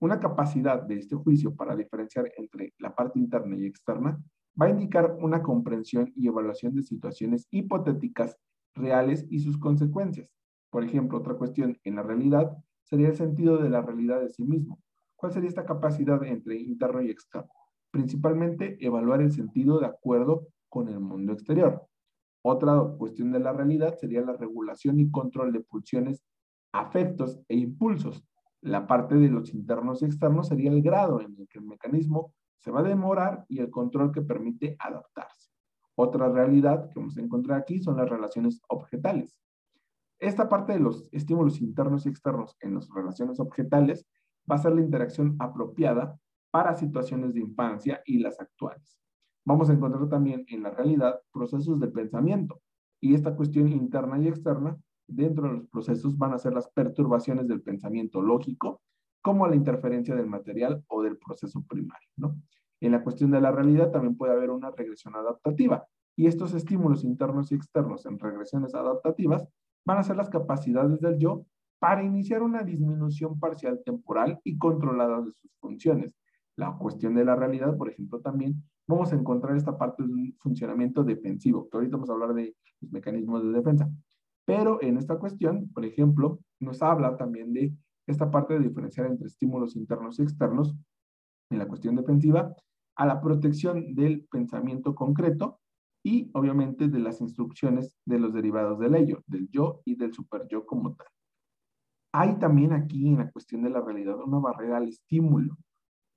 Una 0.00 0.20
capacidad 0.20 0.82
de 0.82 0.98
este 0.98 1.16
juicio 1.16 1.54
para 1.54 1.74
diferenciar 1.74 2.30
entre 2.36 2.72
la 2.78 2.94
parte 2.94 3.18
interna 3.18 3.56
y 3.56 3.66
externa 3.66 4.18
va 4.60 4.66
a 4.66 4.70
indicar 4.70 5.16
una 5.20 5.42
comprensión 5.42 6.12
y 6.16 6.28
evaluación 6.28 6.74
de 6.74 6.82
situaciones 6.82 7.46
hipotéticas 7.50 8.36
reales 8.74 9.26
y 9.30 9.40
sus 9.40 9.58
consecuencias. 9.58 10.30
Por 10.70 10.84
ejemplo, 10.84 11.18
otra 11.18 11.34
cuestión 11.34 11.78
en 11.84 11.96
la 11.96 12.02
realidad 12.02 12.56
sería 12.82 13.08
el 13.08 13.16
sentido 13.16 13.58
de 13.58 13.70
la 13.70 13.82
realidad 13.82 14.20
de 14.20 14.30
sí 14.30 14.44
mismo. 14.44 14.78
¿Cuál 15.16 15.32
sería 15.32 15.48
esta 15.48 15.64
capacidad 15.64 16.22
entre 16.24 16.56
interno 16.56 17.02
y 17.02 17.10
externo? 17.10 17.50
Principalmente 17.90 18.76
evaluar 18.84 19.20
el 19.20 19.32
sentido 19.32 19.80
de 19.80 19.86
acuerdo 19.86 20.48
con 20.68 20.88
el 20.88 21.00
mundo 21.00 21.32
exterior. 21.32 21.86
Otra 22.42 22.80
cuestión 22.98 23.32
de 23.32 23.40
la 23.40 23.52
realidad 23.52 23.96
sería 23.98 24.20
la 24.20 24.34
regulación 24.34 25.00
y 25.00 25.10
control 25.10 25.52
de 25.52 25.60
pulsiones, 25.60 26.22
afectos 26.72 27.40
e 27.48 27.56
impulsos. 27.56 28.24
La 28.60 28.86
parte 28.86 29.16
de 29.16 29.28
los 29.28 29.52
internos 29.54 30.02
y 30.02 30.06
externos 30.06 30.48
sería 30.48 30.70
el 30.70 30.82
grado 30.82 31.20
en 31.20 31.36
el 31.38 31.48
que 31.48 31.58
el 31.58 31.66
mecanismo 31.66 32.32
se 32.58 32.70
va 32.70 32.80
a 32.80 32.84
demorar 32.84 33.44
y 33.48 33.60
el 33.60 33.70
control 33.70 34.12
que 34.12 34.22
permite 34.22 34.76
adaptarse. 34.78 35.50
Otra 35.94 36.28
realidad 36.28 36.88
que 36.88 36.98
vamos 36.98 37.16
a 37.16 37.20
encontrar 37.20 37.60
aquí 37.60 37.80
son 37.80 37.96
las 37.96 38.08
relaciones 38.08 38.60
objetales. 38.68 39.36
Esta 40.20 40.48
parte 40.48 40.72
de 40.72 40.80
los 40.80 41.08
estímulos 41.12 41.60
internos 41.60 42.06
y 42.06 42.08
externos 42.08 42.56
en 42.60 42.74
las 42.74 42.88
relaciones 42.88 43.38
objetales 43.40 44.06
va 44.50 44.56
a 44.56 44.58
ser 44.58 44.72
la 44.72 44.80
interacción 44.80 45.36
apropiada 45.38 46.18
para 46.50 46.74
situaciones 46.74 47.34
de 47.34 47.40
infancia 47.40 48.02
y 48.04 48.18
las 48.18 48.40
actuales. 48.40 48.98
Vamos 49.44 49.70
a 49.70 49.72
encontrar 49.72 50.08
también 50.08 50.44
en 50.48 50.62
la 50.62 50.70
realidad 50.70 51.20
procesos 51.32 51.78
de 51.80 51.88
pensamiento 51.88 52.60
y 53.00 53.14
esta 53.14 53.34
cuestión 53.36 53.68
interna 53.68 54.18
y 54.18 54.28
externa 54.28 54.76
dentro 55.06 55.48
de 55.48 55.54
los 55.54 55.66
procesos 55.68 56.18
van 56.18 56.34
a 56.34 56.38
ser 56.38 56.52
las 56.52 56.68
perturbaciones 56.68 57.48
del 57.48 57.62
pensamiento 57.62 58.20
lógico 58.20 58.82
como 59.22 59.46
la 59.46 59.56
interferencia 59.56 60.14
del 60.14 60.26
material 60.26 60.84
o 60.88 61.02
del 61.02 61.16
proceso 61.16 61.62
primario. 61.68 62.08
¿no? 62.16 62.36
En 62.80 62.92
la 62.92 63.02
cuestión 63.02 63.30
de 63.30 63.40
la 63.40 63.52
realidad 63.52 63.90
también 63.90 64.16
puede 64.16 64.32
haber 64.32 64.50
una 64.50 64.70
regresión 64.70 65.16
adaptativa 65.16 65.86
y 66.16 66.26
estos 66.26 66.54
estímulos 66.54 67.04
internos 67.04 67.52
y 67.52 67.54
externos 67.54 68.06
en 68.06 68.18
regresiones 68.18 68.74
adaptativas 68.74 69.46
van 69.84 69.98
a 69.98 70.02
ser 70.02 70.16
las 70.16 70.28
capacidades 70.28 71.00
del 71.00 71.18
yo 71.18 71.44
para 71.78 72.02
iniciar 72.02 72.42
una 72.42 72.62
disminución 72.62 73.38
parcial 73.38 73.80
temporal 73.84 74.40
y 74.44 74.58
controlada 74.58 75.20
de 75.20 75.32
sus 75.32 75.50
funciones. 75.60 76.14
La 76.56 76.76
cuestión 76.76 77.14
de 77.14 77.24
la 77.24 77.36
realidad, 77.36 77.76
por 77.76 77.88
ejemplo, 77.88 78.20
también 78.20 78.62
vamos 78.88 79.12
a 79.12 79.16
encontrar 79.16 79.56
esta 79.56 79.78
parte 79.78 80.02
de 80.02 80.12
un 80.12 80.34
funcionamiento 80.38 81.04
defensivo, 81.04 81.68
ahorita 81.72 81.96
vamos 81.96 82.10
a 82.10 82.14
hablar 82.14 82.34
de 82.34 82.56
los 82.80 82.90
mecanismos 82.90 83.44
de 83.44 83.50
defensa. 83.50 83.88
Pero 84.44 84.82
en 84.82 84.96
esta 84.96 85.18
cuestión, 85.18 85.68
por 85.72 85.84
ejemplo, 85.84 86.40
nos 86.58 86.82
habla 86.82 87.16
también 87.16 87.52
de 87.52 87.72
esta 88.08 88.30
parte 88.30 88.54
de 88.54 88.68
diferenciar 88.68 89.06
entre 89.06 89.26
estímulos 89.26 89.76
internos 89.76 90.18
y 90.18 90.22
externos 90.22 90.74
en 91.50 91.58
la 91.58 91.68
cuestión 91.68 91.94
defensiva 91.94 92.54
a 92.96 93.06
la 93.06 93.20
protección 93.20 93.94
del 93.94 94.26
pensamiento 94.30 94.94
concreto 94.94 95.60
y 96.02 96.30
obviamente 96.34 96.88
de 96.88 96.98
las 96.98 97.20
instrucciones 97.20 97.96
de 98.04 98.18
los 98.18 98.32
derivados 98.32 98.78
del 98.78 98.94
ello, 98.94 99.22
del 99.26 99.48
yo 99.50 99.82
y 99.84 99.96
del 99.96 100.12
super 100.12 100.46
yo 100.48 100.66
como 100.66 100.94
tal. 100.94 101.06
Hay 102.12 102.38
también 102.38 102.72
aquí 102.72 103.08
en 103.08 103.18
la 103.18 103.30
cuestión 103.30 103.62
de 103.62 103.70
la 103.70 103.80
realidad 103.80 104.18
una 104.20 104.38
barrera 104.38 104.78
al 104.78 104.88
estímulo 104.88 105.56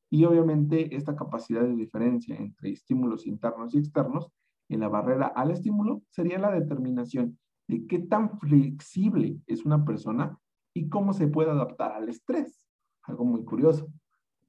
y 0.09 0.23
obviamente 0.25 0.95
esta 0.95 1.15
capacidad 1.15 1.61
de 1.61 1.75
diferencia 1.75 2.35
entre 2.35 2.71
estímulos 2.71 3.27
internos 3.27 3.73
y 3.73 3.79
externos 3.79 4.31
en 4.69 4.79
la 4.79 4.87
barrera 4.87 5.27
al 5.27 5.51
estímulo 5.51 6.01
sería 6.09 6.39
la 6.39 6.51
determinación 6.51 7.37
de 7.67 7.85
qué 7.87 7.99
tan 7.99 8.39
flexible 8.39 9.39
es 9.47 9.65
una 9.65 9.83
persona 9.83 10.37
y 10.73 10.89
cómo 10.89 11.13
se 11.13 11.27
puede 11.27 11.51
adaptar 11.51 11.91
al 11.93 12.09
estrés. 12.09 12.65
Algo 13.03 13.25
muy 13.25 13.43
curioso. 13.43 13.91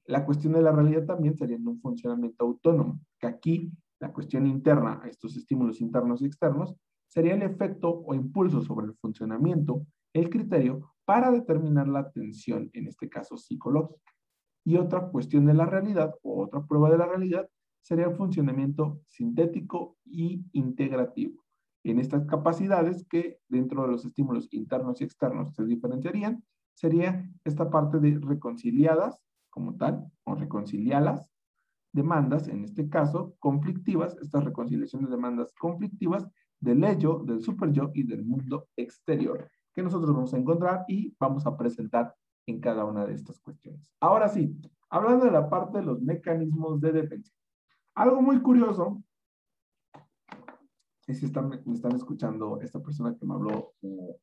La 0.07 0.25
cuestión 0.25 0.55
de 0.55 0.63
la 0.63 0.73
realidad 0.73 1.05
también 1.07 1.37
sería 1.37 1.57
en 1.57 1.67
un 1.67 1.81
funcionamiento 1.81 2.45
autónomo, 2.45 3.01
que 3.19 3.27
aquí 3.27 3.73
la 4.01 4.13
cuestión 4.13 4.47
interna 4.47 5.01
a 5.03 5.09
estos 5.09 5.37
estímulos 5.37 5.81
internos 5.81 6.23
y 6.23 6.27
externos 6.27 6.75
sería 7.07 7.35
el 7.35 7.43
efecto 7.43 8.03
o 8.05 8.15
impulso 8.15 8.63
sobre 8.63 8.87
el 8.87 8.95
funcionamiento, 8.95 9.87
el 10.13 10.29
criterio 10.29 10.93
para 11.05 11.31
determinar 11.31 11.89
la 11.89 12.01
atención, 12.01 12.71
en 12.73 12.89
este 12.89 13.09
caso 13.09 13.37
psicológica. 13.37 14.13
Y 14.65 14.77
otra 14.77 15.09
cuestión 15.09 15.45
de 15.47 15.55
la 15.55 15.67
realidad 15.67 16.15
o 16.23 16.43
otra 16.43 16.65
prueba 16.67 16.91
de 16.91 16.99
la 16.99 17.07
realidad 17.07 17.49
sería 17.81 18.07
el 18.07 18.17
funcionamiento 18.17 19.01
sintético 19.07 19.99
y 20.05 20.45
integrativo. 20.53 21.42
En 21.85 21.99
estas 21.99 22.25
capacidades 22.27 23.07
que 23.09 23.39
dentro 23.49 23.83
de 23.83 23.89
los 23.89 24.05
estímulos 24.05 24.49
internos 24.53 25.01
y 25.01 25.05
externos 25.05 25.55
se 25.55 25.65
diferenciarían, 25.65 26.45
sería 26.75 27.29
esta 27.45 27.71
parte 27.71 27.99
de 27.99 28.19
reconciliadas 28.21 29.21
como 29.51 29.77
tal, 29.77 30.11
o 30.25 30.35
reconciliadas, 30.35 31.31
demandas, 31.93 32.49
en 32.49 32.65
este 32.65 32.89
caso, 32.89 33.35
conflictivas, 33.39 34.17
estas 34.23 34.45
reconciliaciones 34.45 35.11
de 35.11 35.17
demandas 35.17 35.53
conflictivas 35.59 36.27
del 36.59 36.85
ello, 36.85 37.23
del 37.27 37.43
superyo 37.43 37.91
y 37.93 38.05
del 38.05 38.25
mundo 38.25 38.69
exterior, 38.77 39.51
que 39.75 39.83
nosotros 39.83 40.15
vamos 40.15 40.33
a 40.33 40.39
encontrar 40.39 40.85
y 40.89 41.15
vamos 41.19 41.47
a 41.47 41.57
presentar 41.57 42.15
en 42.47 42.61
cada 42.61 42.85
una 42.85 43.05
de 43.05 43.15
estas 43.15 43.41
cuestiones. 43.41 43.81
Ahora 44.01 44.29
sí, 44.29 44.57
hablando 44.89 45.27
de 45.27 45.33
la 45.33 45.51
parte 45.51 45.79
de 45.79 45.85
los 45.85 46.01
mecanismos 46.01 46.81
de 46.81 46.93
defensa. 46.93 47.33
Algo 47.95 48.23
muy 48.23 48.41
curioso, 48.41 49.03
si 51.15 51.27
están, 51.27 51.49
me 51.49 51.75
están 51.75 51.95
escuchando 51.95 52.61
esta 52.61 52.81
persona 52.81 53.17
que 53.19 53.27
me 53.27 53.35
habló, 53.35 53.75
o 53.83 54.19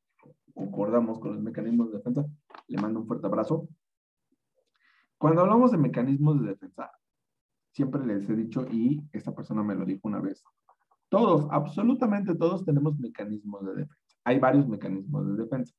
concordamos 0.54 1.20
con 1.20 1.34
los 1.34 1.42
mecanismos 1.42 1.92
de 1.92 1.98
defensa, 1.98 2.26
le 2.68 2.82
mando 2.82 3.00
un 3.00 3.08
fuerte 3.08 3.28
abrazo. 3.28 3.68
Cuando 5.18 5.42
hablamos 5.42 5.72
de 5.72 5.78
mecanismos 5.78 6.42
de 6.42 6.50
defensa, 6.50 6.92
siempre 7.72 8.06
les 8.06 8.30
he 8.30 8.36
dicho, 8.36 8.66
y 8.72 9.04
esta 9.12 9.34
persona 9.34 9.64
me 9.64 9.76
lo 9.76 9.86
dijo 9.86 10.02
una 10.04 10.20
vez, 10.20 10.44
todos, 11.10 11.48
absolutamente 11.52 12.36
todos 12.36 12.66
tenemos 12.66 12.98
mecanismos 13.00 13.66
de 13.66 13.72
defensa. 13.72 14.16
Hay 14.24 14.40
varios 14.40 14.68
mecanismos 14.68 15.28
de 15.28 15.44
defensa, 15.44 15.74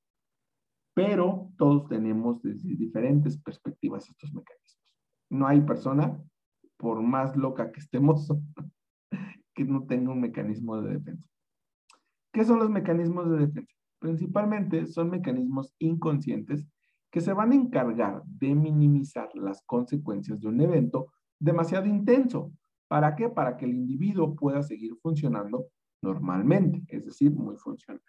pero 0.95 1.51
todos 1.57 1.89
tenemos 1.89 2.43
diferentes 2.43 3.39
perspectivas 3.39 4.09
estos 4.09 4.33
mecanismos. 4.33 4.95
No 5.31 5.47
hay 5.47 5.61
persona, 5.61 6.21
por 6.77 7.01
más 7.01 7.37
loca 7.37 7.71
que 7.71 7.81
estemos, 7.81 8.29
que 9.61 9.71
no 9.71 9.85
tenga 9.85 10.11
un 10.13 10.21
mecanismo 10.23 10.81
de 10.81 10.95
defensa. 10.95 11.29
¿Qué 12.33 12.45
son 12.47 12.61
los 12.61 12.71
mecanismos 12.71 13.31
de 13.31 13.47
defensa? 13.47 13.75
Principalmente 13.99 14.87
son 14.87 15.11
mecanismos 15.11 15.75
inconscientes 15.79 16.67
que 17.11 17.21
se 17.21 17.35
van 17.35 17.53
a 17.53 17.57
encargar 17.57 18.23
de 18.25 18.55
minimizar 18.55 19.29
las 19.35 19.63
consecuencias 19.67 20.41
de 20.41 20.49
un 20.49 20.63
evento 20.63 21.13
demasiado 21.39 21.87
intenso. 21.87 22.53
¿Para 22.89 23.15
qué? 23.15 23.29
Para 23.29 23.59
que 23.59 23.67
el 23.67 23.75
individuo 23.75 24.35
pueda 24.35 24.63
seguir 24.63 24.97
funcionando 25.03 25.67
normalmente, 26.01 26.83
es 26.89 27.05
decir, 27.05 27.33
muy 27.33 27.57
funcional. 27.57 28.03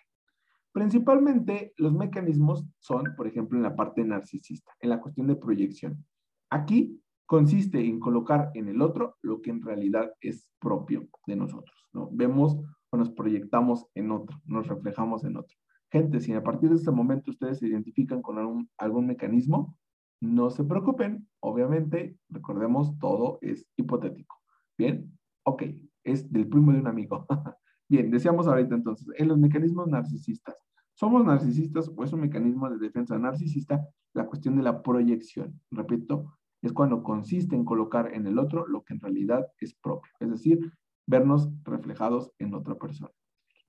Principalmente 0.71 1.73
los 1.75 1.91
mecanismos 1.91 2.65
son, 2.79 3.13
por 3.17 3.27
ejemplo, 3.27 3.57
en 3.57 3.63
la 3.63 3.75
parte 3.75 4.05
narcisista, 4.05 4.71
en 4.79 4.89
la 4.89 5.01
cuestión 5.01 5.27
de 5.27 5.35
proyección. 5.35 6.05
Aquí 6.49 6.97
consiste 7.31 7.79
en 7.79 8.01
colocar 8.01 8.51
en 8.55 8.67
el 8.67 8.81
otro 8.81 9.15
lo 9.21 9.41
que 9.41 9.51
en 9.51 9.61
realidad 9.61 10.11
es 10.19 10.51
propio 10.59 11.07
de 11.25 11.37
nosotros, 11.37 11.87
¿no? 11.93 12.09
Vemos 12.11 12.57
o 12.89 12.97
nos 12.97 13.09
proyectamos 13.09 13.87
en 13.95 14.11
otro, 14.11 14.41
nos 14.43 14.67
reflejamos 14.67 15.23
en 15.23 15.37
otro. 15.37 15.57
Gente, 15.89 16.19
si 16.19 16.33
a 16.33 16.43
partir 16.43 16.67
de 16.67 16.75
este 16.75 16.91
momento 16.91 17.31
ustedes 17.31 17.59
se 17.59 17.69
identifican 17.69 18.21
con 18.21 18.37
algún, 18.37 18.69
algún 18.77 19.07
mecanismo, 19.07 19.77
no 20.19 20.49
se 20.49 20.65
preocupen, 20.65 21.25
obviamente, 21.39 22.17
recordemos, 22.27 22.99
todo 22.99 23.39
es 23.39 23.65
hipotético. 23.77 24.35
Bien, 24.77 25.17
ok, 25.43 25.63
es 26.03 26.29
del 26.33 26.49
primo 26.49 26.73
de 26.73 26.81
un 26.81 26.87
amigo. 26.87 27.25
Bien, 27.87 28.11
decíamos 28.11 28.45
ahorita 28.45 28.75
entonces, 28.75 29.07
en 29.15 29.29
los 29.29 29.37
mecanismos 29.37 29.87
narcisistas. 29.87 30.61
¿Somos 30.95 31.23
narcisistas 31.23 31.89
o 31.95 32.03
es 32.03 32.11
un 32.11 32.19
mecanismo 32.19 32.69
de 32.69 32.77
defensa 32.77 33.17
narcisista? 33.17 33.87
La 34.13 34.25
cuestión 34.25 34.57
de 34.57 34.63
la 34.63 34.81
proyección, 34.83 35.61
repito, 35.71 36.40
es 36.61 36.73
cuando 36.73 37.03
consiste 37.03 37.55
en 37.55 37.65
colocar 37.65 38.13
en 38.13 38.27
el 38.27 38.37
otro 38.37 38.67
lo 38.67 38.83
que 38.83 38.93
en 38.93 39.01
realidad 39.01 39.47
es 39.59 39.73
propio, 39.73 40.11
es 40.19 40.29
decir, 40.29 40.59
vernos 41.07 41.49
reflejados 41.63 42.31
en 42.39 42.53
otra 42.53 42.75
persona. 42.75 43.11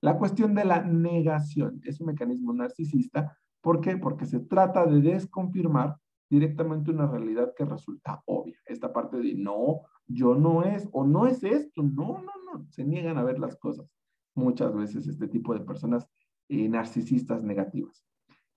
La 0.01 0.17
cuestión 0.17 0.53
de 0.53 0.65
la 0.65 0.83
negación 0.83 1.81
es 1.83 1.99
un 2.01 2.07
mecanismo 2.07 2.53
narcisista. 2.53 3.37
¿Por 3.61 3.79
qué? 3.79 3.97
Porque 3.97 4.25
se 4.25 4.39
trata 4.39 4.85
de 4.85 5.01
desconfirmar 5.01 5.95
directamente 6.29 6.91
una 6.91 7.07
realidad 7.07 7.53
que 7.55 7.65
resulta 7.65 8.21
obvia. 8.25 8.57
Esta 8.65 8.91
parte 8.91 9.17
de 9.17 9.33
no, 9.35 9.81
yo 10.05 10.35
no 10.35 10.63
es 10.63 10.87
o 10.91 11.05
no 11.05 11.27
es 11.27 11.43
esto, 11.43 11.83
no, 11.83 12.21
no, 12.21 12.31
no, 12.53 12.65
se 12.69 12.83
niegan 12.83 13.17
a 13.17 13.23
ver 13.23 13.39
las 13.39 13.55
cosas 13.55 13.87
muchas 14.35 14.73
veces 14.73 15.07
este 15.07 15.27
tipo 15.27 15.53
de 15.53 15.61
personas 15.61 16.07
eh, 16.49 16.67
narcisistas 16.67 17.43
negativas. 17.43 18.03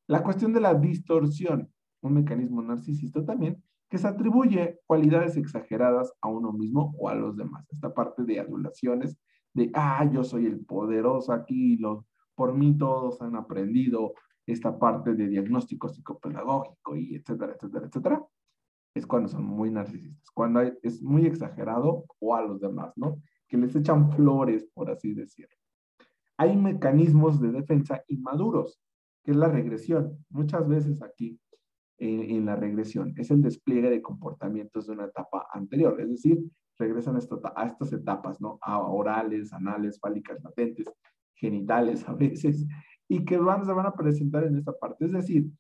La 0.07 0.23
cuestión 0.23 0.53
de 0.53 0.61
la 0.61 0.75
distorsión, 0.75 1.71
un 2.01 2.15
mecanismo 2.15 2.63
narcisista 2.63 3.25
también, 3.25 3.63
que 3.89 3.99
se 3.99 4.09
atribuye 4.09 4.81
cualidades 4.87 5.37
exageradas 5.37 6.13
a 6.21 6.29
uno 6.29 6.53
mismo 6.53 6.95
o 6.99 7.09
a 7.09 7.15
los 7.15 7.37
demás. 7.37 7.67
Esta 7.71 7.93
parte 7.95 8.25
de 8.25 8.41
adulaciones, 8.41 9.17
de, 9.55 9.71
ah, 9.75 10.09
yo 10.13 10.25
soy 10.25 10.47
el 10.47 10.65
poderoso 10.65 11.33
aquí, 11.33 11.77
los, 11.77 12.05
por 12.35 12.55
mí 12.55 12.77
todos 12.77 13.23
han 13.23 13.37
aprendido 13.37 14.15
esta 14.47 14.79
parte 14.79 15.15
de 15.15 15.29
diagnóstico 15.29 15.89
psicopedagógico 15.89 16.97
y 16.97 17.17
etcétera, 17.17 17.55
etcétera, 17.55 17.87
etcétera, 17.87 18.27
es 18.95 19.07
cuando 19.07 19.29
son 19.29 19.45
muy 19.45 19.71
narcisistas, 19.71 20.31
cuando 20.31 20.61
es 20.61 21.03
muy 21.03 21.27
exagerado 21.27 22.05
o 22.19 22.35
a 22.35 22.43
los 22.43 22.61
demás, 22.61 22.93
¿no? 22.97 23.21
Que 23.49 23.57
les 23.57 23.75
echan 23.75 24.11
flores, 24.13 24.67
por 24.75 24.91
así 24.91 25.15
decirlo 25.15 25.57
hay 26.37 26.57
mecanismos 26.57 27.41
de 27.41 27.53
defensa 27.53 28.03
inmaduros, 28.09 28.79
que 29.25 29.31
es 29.33 29.37
la 29.37 29.49
regresión. 29.49 30.25
Muchas 30.29 30.69
veces 30.69 31.03
aquí 31.03 31.41
en, 31.99 32.45
la 32.47 32.57
regresión 32.57 33.15
es 33.17 33.31
el 33.31 33.43
despliegue 33.43 33.91
de 33.91 34.03
comportamientos 34.03 34.87
de 34.87 34.93
una 34.93 35.07
etapa 35.07 35.47
anterior, 35.53 36.01
es 36.01 36.11
decir, 36.11 36.43
regresan 36.79 37.17
a, 37.17 37.65
estas 37.67 37.93
etapas, 37.93 38.41
¿no? 38.41 38.59
A 38.61 38.81
orales, 38.81 39.53
anales, 39.53 39.99
fálicas 39.99 40.43
latentes, 40.43 40.87
genitales 41.35 42.07
a 42.09 42.13
veces, 42.15 42.67
y 43.09 43.25
que 43.25 43.39
van, 43.39 43.65
se 43.65 43.73
van 43.73 43.87
a 43.87 43.95
presentar 43.95 44.45
en 44.45 44.57
esta 44.57 44.73
parte. 44.73 45.07
Es 45.07 45.13
decir, 45.13 45.51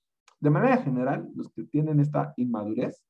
de 0.41 0.51
manera 0.51 0.77
general, 0.79 1.31
los 1.35 1.51
que 1.51 1.65
tienen 1.65 2.01
esta 2.01 2.35
inmadurez 2.37 3.03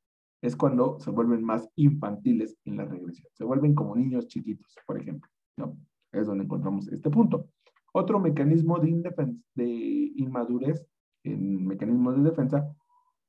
es 0.43 0.55
cuando 0.55 1.01
se 1.01 1.11
vuelven 1.11 1.43
más 1.43 1.69
infantiles 1.75 2.57
en 2.65 2.77
la 2.77 2.85
regresión. 2.85 3.29
Se 3.33 3.45
vuelven 3.45 3.75
como 3.75 3.97
niños 3.97 4.29
chiquitos, 4.29 4.77
por 4.87 5.01
ejemplo. 5.01 5.29
¿no? 5.57 5.77
Es 6.13 6.27
donde 6.27 6.45
encontramos 6.45 6.87
este 6.89 7.11
punto. 7.11 7.49
Otro 7.93 8.21
mecanismo 8.21 8.79
de, 8.79 9.03
de 9.55 10.13
inmadurez 10.17 10.87
en 11.25 11.67
mecanismos 11.67 12.17
de 12.17 12.31
defensa 12.31 12.77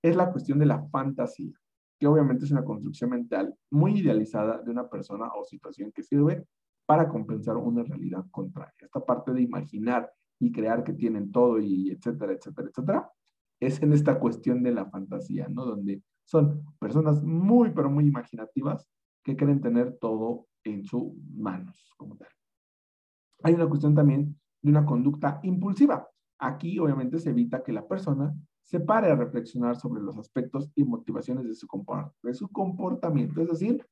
es 0.01 0.15
la 0.15 0.31
cuestión 0.31 0.59
de 0.59 0.65
la 0.65 0.87
fantasía, 0.89 1.53
que 1.99 2.07
obviamente 2.07 2.45
es 2.45 2.51
una 2.51 2.63
construcción 2.63 3.09
mental 3.09 3.55
muy 3.71 3.99
idealizada 3.99 4.61
de 4.61 4.71
una 4.71 4.87
persona 4.89 5.27
o 5.35 5.43
situación 5.43 5.91
que 5.91 6.03
sirve 6.03 6.45
para 6.85 7.09
compensar 7.09 7.57
una 7.57 7.83
realidad 7.83 8.25
contraria. 8.31 8.73
Esta 8.79 9.05
parte 9.05 9.33
de 9.33 9.41
imaginar 9.41 10.11
y 10.39 10.51
crear 10.51 10.83
que 10.83 10.93
tienen 10.93 11.31
todo 11.31 11.59
y 11.59 11.89
etcétera, 11.89 12.33
etcétera, 12.33 12.69
etcétera, 12.69 13.11
es 13.59 13.81
en 13.81 13.93
esta 13.93 14.19
cuestión 14.19 14.63
de 14.63 14.71
la 14.71 14.85
fantasía, 14.85 15.47
¿no? 15.49 15.65
Donde 15.65 16.03
son 16.23 16.63
personas 16.79 17.23
muy, 17.23 17.71
pero 17.71 17.89
muy 17.89 18.05
imaginativas 18.05 18.87
que 19.23 19.35
quieren 19.35 19.61
tener 19.61 19.97
todo 19.99 20.47
en 20.63 20.83
sus 20.85 21.13
manos 21.35 21.91
como 21.97 22.15
tal. 22.15 22.29
Hay 23.43 23.53
una 23.53 23.67
cuestión 23.67 23.95
también 23.95 24.39
de 24.61 24.71
una 24.71 24.85
conducta 24.85 25.39
impulsiva. 25.43 26.07
Aquí 26.39 26.77
obviamente 26.79 27.19
se 27.19 27.31
evita 27.31 27.63
que 27.63 27.73
la 27.73 27.87
persona 27.87 28.33
se 28.67 28.81
pare 28.81 29.09
a 29.09 29.15
reflexionar 29.15 29.77
sobre 29.77 30.01
los 30.01 30.17
aspectos 30.17 30.69
y 30.75 30.83
motivaciones 30.83 31.45
de 31.47 31.55
su, 31.55 31.67
de 32.21 32.33
su 32.33 32.49
comportamiento. 32.49 33.41
Es 33.41 33.47
decir, 33.47 33.85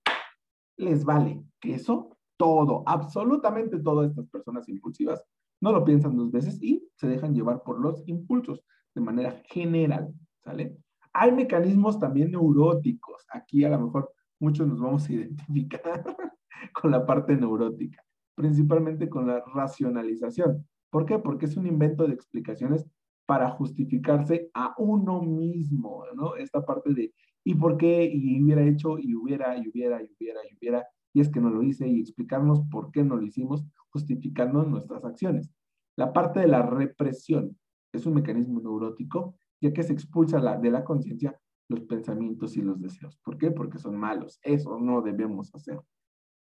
les 0.77 1.05
vale 1.05 1.41
que 1.61 1.75
eso, 1.75 2.17
todo, 2.37 2.83
absolutamente 2.85 3.79
todas 3.79 4.09
estas 4.09 4.27
personas 4.27 4.67
impulsivas, 4.67 5.23
no 5.61 5.71
lo 5.71 5.85
piensan 5.85 6.17
dos 6.17 6.29
veces 6.29 6.61
y 6.61 6.85
se 6.95 7.07
dejan 7.07 7.33
llevar 7.33 7.63
por 7.63 7.79
los 7.79 8.03
impulsos 8.05 8.61
de 8.93 9.01
manera 9.01 9.41
general, 9.45 10.13
¿sale? 10.43 10.77
Hay 11.13 11.31
mecanismos 11.31 11.97
también 11.97 12.31
neuróticos. 12.31 13.25
Aquí 13.29 13.63
a 13.63 13.69
lo 13.69 13.79
mejor 13.79 14.11
muchos 14.39 14.67
nos 14.67 14.81
vamos 14.81 15.07
a 15.07 15.13
identificar 15.13 16.03
con 16.73 16.91
la 16.91 17.05
parte 17.05 17.37
neurótica 17.37 18.05
principalmente 18.35 19.09
con 19.09 19.27
la 19.27 19.43
racionalización. 19.53 20.67
¿Por 20.91 21.05
qué? 21.05 21.17
Porque 21.17 21.45
es 21.45 21.57
un 21.57 21.65
invento 21.65 22.05
de 22.05 22.13
explicaciones 22.13 22.85
para 23.25 23.49
justificarse 23.51 24.49
a 24.53 24.73
uno 24.77 25.21
mismo, 25.21 26.03
¿no? 26.15 26.35
Esta 26.35 26.65
parte 26.65 26.93
de, 26.93 27.13
¿y 27.43 27.55
por 27.55 27.77
qué? 27.77 28.05
Y 28.05 28.41
hubiera 28.41 28.63
hecho, 28.63 28.97
y 28.99 29.15
hubiera, 29.15 29.57
y 29.57 29.67
hubiera, 29.67 30.01
y 30.01 30.11
hubiera, 30.19 30.39
y 30.49 30.55
hubiera, 30.55 30.85
y 31.13 31.21
es 31.21 31.29
que 31.29 31.39
no 31.39 31.49
lo 31.49 31.63
hice, 31.63 31.87
y 31.87 31.99
explicarnos 31.99 32.61
por 32.71 32.91
qué 32.91 33.03
no 33.03 33.15
lo 33.15 33.23
hicimos, 33.23 33.65
justificando 33.89 34.63
nuestras 34.63 35.03
acciones. 35.05 35.51
La 35.95 36.11
parte 36.13 36.41
de 36.41 36.47
la 36.47 36.61
represión 36.61 37.57
es 37.93 38.05
un 38.05 38.15
mecanismo 38.15 38.59
neurótico, 38.59 39.35
ya 39.61 39.73
que 39.73 39.83
se 39.83 39.93
expulsa 39.93 40.39
de 40.57 40.71
la 40.71 40.83
conciencia 40.83 41.39
los 41.67 41.81
pensamientos 41.81 42.55
y 42.57 42.61
los 42.61 42.79
deseos. 42.79 43.17
¿Por 43.23 43.37
qué? 43.37 43.51
Porque 43.51 43.79
son 43.79 43.95
malos. 43.95 44.39
Eso 44.43 44.77
no 44.79 45.01
debemos 45.01 45.53
hacer. 45.55 45.79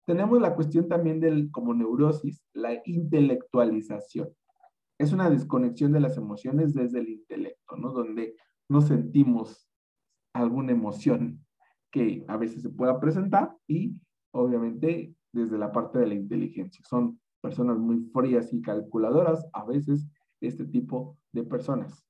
Tenemos 0.06 0.40
la 0.40 0.54
cuestión 0.54 0.88
también 0.88 1.20
del, 1.20 1.50
como 1.50 1.74
neurosis, 1.74 2.42
la 2.52 2.80
intelectualización. 2.84 4.28
Es 4.98 5.12
una 5.12 5.30
desconexión 5.30 5.92
de 5.92 6.00
las 6.00 6.16
emociones 6.16 6.74
desde 6.74 6.98
el 7.00 7.08
intelecto, 7.08 7.76
¿no? 7.76 7.92
Donde 7.92 8.34
no 8.68 8.80
sentimos 8.80 9.68
alguna 10.34 10.72
emoción 10.72 11.44
que 11.90 12.24
a 12.28 12.36
veces 12.36 12.62
se 12.62 12.70
pueda 12.70 13.00
presentar 13.00 13.56
y 13.66 13.94
obviamente 14.32 15.14
desde 15.32 15.58
la 15.58 15.72
parte 15.72 15.98
de 15.98 16.06
la 16.06 16.14
inteligencia. 16.14 16.84
Son 16.84 17.20
personas 17.40 17.78
muy 17.78 18.00
frías 18.12 18.52
y 18.52 18.60
calculadoras, 18.60 19.46
a 19.52 19.64
veces 19.64 20.08
este 20.40 20.64
tipo 20.64 21.16
de 21.32 21.44
personas. 21.44 22.04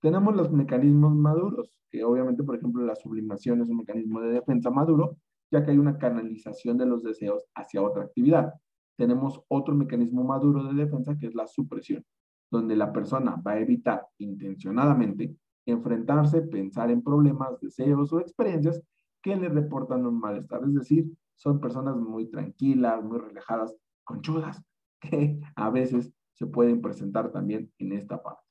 Tenemos 0.00 0.34
los 0.34 0.50
mecanismos 0.50 1.14
maduros, 1.14 1.78
que 1.90 2.02
obviamente, 2.04 2.42
por 2.42 2.56
ejemplo, 2.56 2.84
la 2.84 2.96
sublimación 2.96 3.60
es 3.60 3.68
un 3.68 3.78
mecanismo 3.78 4.20
de 4.20 4.32
defensa 4.32 4.70
maduro, 4.70 5.16
ya 5.50 5.64
que 5.64 5.70
hay 5.70 5.78
una 5.78 5.98
canalización 5.98 6.78
de 6.78 6.86
los 6.86 7.02
deseos 7.02 7.44
hacia 7.54 7.82
otra 7.82 8.04
actividad. 8.04 8.54
Tenemos 8.96 9.40
otro 9.48 9.74
mecanismo 9.74 10.24
maduro 10.24 10.64
de 10.64 10.84
defensa 10.84 11.16
que 11.18 11.26
es 11.26 11.34
la 11.34 11.46
supresión, 11.46 12.04
donde 12.50 12.76
la 12.76 12.92
persona 12.92 13.36
va 13.36 13.52
a 13.52 13.60
evitar 13.60 14.06
intencionadamente 14.18 15.36
enfrentarse, 15.66 16.42
pensar 16.42 16.90
en 16.90 17.02
problemas, 17.02 17.60
deseos 17.60 18.12
o 18.12 18.20
experiencias 18.20 18.82
que 19.22 19.36
le 19.36 19.48
reportan 19.48 20.06
un 20.06 20.18
malestar. 20.18 20.62
Es 20.64 20.74
decir, 20.74 21.12
son 21.36 21.60
personas 21.60 21.96
muy 21.96 22.28
tranquilas, 22.30 23.02
muy 23.02 23.18
relajadas, 23.18 23.74
conchudas, 24.04 24.62
que 25.00 25.40
a 25.56 25.70
veces 25.70 26.12
se 26.34 26.46
pueden 26.46 26.80
presentar 26.80 27.30
también 27.30 27.70
en 27.78 27.92
esta 27.92 28.22
parte. 28.22 28.42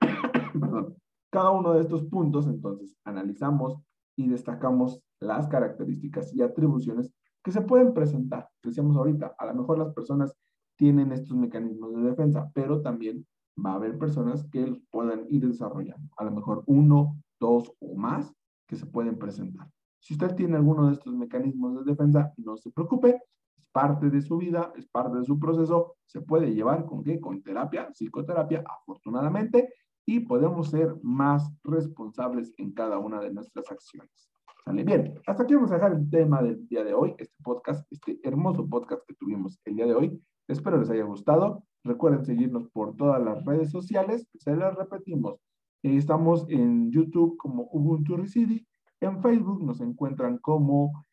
Cada 1.30 1.50
uno 1.50 1.74
de 1.74 1.82
estos 1.82 2.04
puntos, 2.04 2.46
entonces, 2.46 2.96
analizamos 3.04 3.78
y 4.16 4.28
destacamos 4.28 5.00
las 5.20 5.46
características 5.48 6.34
y 6.34 6.42
atribuciones 6.42 7.12
que 7.42 7.52
se 7.52 7.62
pueden 7.62 7.94
presentar. 7.94 8.48
Decíamos 8.62 8.96
ahorita, 8.96 9.34
a 9.38 9.46
lo 9.46 9.54
mejor 9.54 9.78
las 9.78 9.92
personas 9.92 10.34
tienen 10.76 11.12
estos 11.12 11.36
mecanismos 11.36 11.94
de 11.94 12.02
defensa, 12.02 12.50
pero 12.54 12.80
también 12.80 13.26
va 13.64 13.72
a 13.72 13.74
haber 13.74 13.98
personas 13.98 14.46
que 14.50 14.66
los 14.66 14.80
puedan 14.90 15.26
ir 15.28 15.46
desarrollando. 15.46 16.08
A 16.16 16.24
lo 16.24 16.30
mejor 16.30 16.62
uno, 16.66 17.16
dos 17.38 17.72
o 17.80 17.94
más 17.96 18.32
que 18.66 18.76
se 18.76 18.86
pueden 18.86 19.18
presentar. 19.18 19.68
Si 19.98 20.14
usted 20.14 20.34
tiene 20.34 20.56
alguno 20.56 20.86
de 20.86 20.94
estos 20.94 21.14
mecanismos 21.14 21.74
de 21.76 21.90
defensa, 21.90 22.32
no 22.38 22.56
se 22.56 22.70
preocupe, 22.70 23.20
es 23.58 23.68
parte 23.68 24.08
de 24.08 24.22
su 24.22 24.38
vida, 24.38 24.72
es 24.76 24.86
parte 24.88 25.18
de 25.18 25.24
su 25.24 25.38
proceso, 25.38 25.96
se 26.06 26.22
puede 26.22 26.54
llevar 26.54 26.86
con 26.86 27.04
qué? 27.04 27.20
Con 27.20 27.42
terapia, 27.42 27.90
psicoterapia, 27.92 28.64
afortunadamente, 28.66 29.68
y 30.06 30.20
podemos 30.20 30.70
ser 30.70 30.96
más 31.02 31.52
responsables 31.62 32.54
en 32.56 32.72
cada 32.72 32.98
una 32.98 33.20
de 33.20 33.32
nuestras 33.32 33.70
acciones. 33.70 34.29
¿Sale? 34.64 34.84
Bien, 34.84 35.14
hasta 35.26 35.42
aquí 35.44 35.54
vamos 35.54 35.70
a 35.70 35.76
dejar 35.76 35.92
el 35.92 36.10
tema 36.10 36.42
del 36.42 36.68
día 36.68 36.84
de 36.84 36.92
hoy, 36.92 37.14
este 37.18 37.34
podcast, 37.42 37.90
este 37.90 38.20
hermoso 38.22 38.68
podcast 38.68 39.02
que 39.06 39.14
tuvimos 39.14 39.58
el 39.64 39.76
día 39.76 39.86
de 39.86 39.94
hoy. 39.94 40.22
Espero 40.48 40.78
les 40.78 40.90
haya 40.90 41.04
gustado. 41.04 41.64
Recuerden 41.82 42.24
seguirnos 42.24 42.68
por 42.68 42.94
todas 42.96 43.22
las 43.22 43.42
redes 43.46 43.70
sociales. 43.70 44.28
Se 44.34 44.54
las 44.54 44.74
repetimos. 44.74 45.40
Estamos 45.82 46.44
en 46.50 46.90
YouTube 46.90 47.38
como 47.38 47.68
Ubuntu 47.72 48.16
Recidi. 48.16 48.66
En 49.00 49.22
Facebook 49.22 49.64
nos 49.64 49.80
encuentran 49.80 50.36
como 50.38 51.06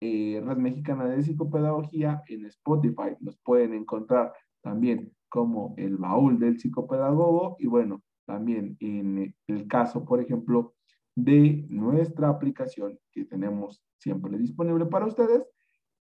eh, 0.00 0.40
Red 0.44 0.58
Mexicana 0.58 1.06
de 1.06 1.22
Psicopedagogía. 1.22 2.22
En 2.28 2.46
Spotify 2.46 3.16
nos 3.18 3.36
pueden 3.38 3.74
encontrar 3.74 4.32
también 4.62 5.12
como 5.28 5.74
el 5.76 5.96
baúl 5.96 6.38
del 6.38 6.60
psicopedagogo. 6.60 7.56
Y 7.58 7.66
bueno, 7.66 8.00
también 8.26 8.76
en 8.78 9.34
el 9.48 9.66
caso, 9.66 10.04
por 10.04 10.20
ejemplo, 10.20 10.74
de 11.14 11.66
nuestra 11.68 12.28
aplicación 12.28 12.98
que 13.10 13.24
tenemos 13.24 13.82
siempre 13.98 14.38
disponible 14.38 14.86
para 14.86 15.06
ustedes, 15.06 15.46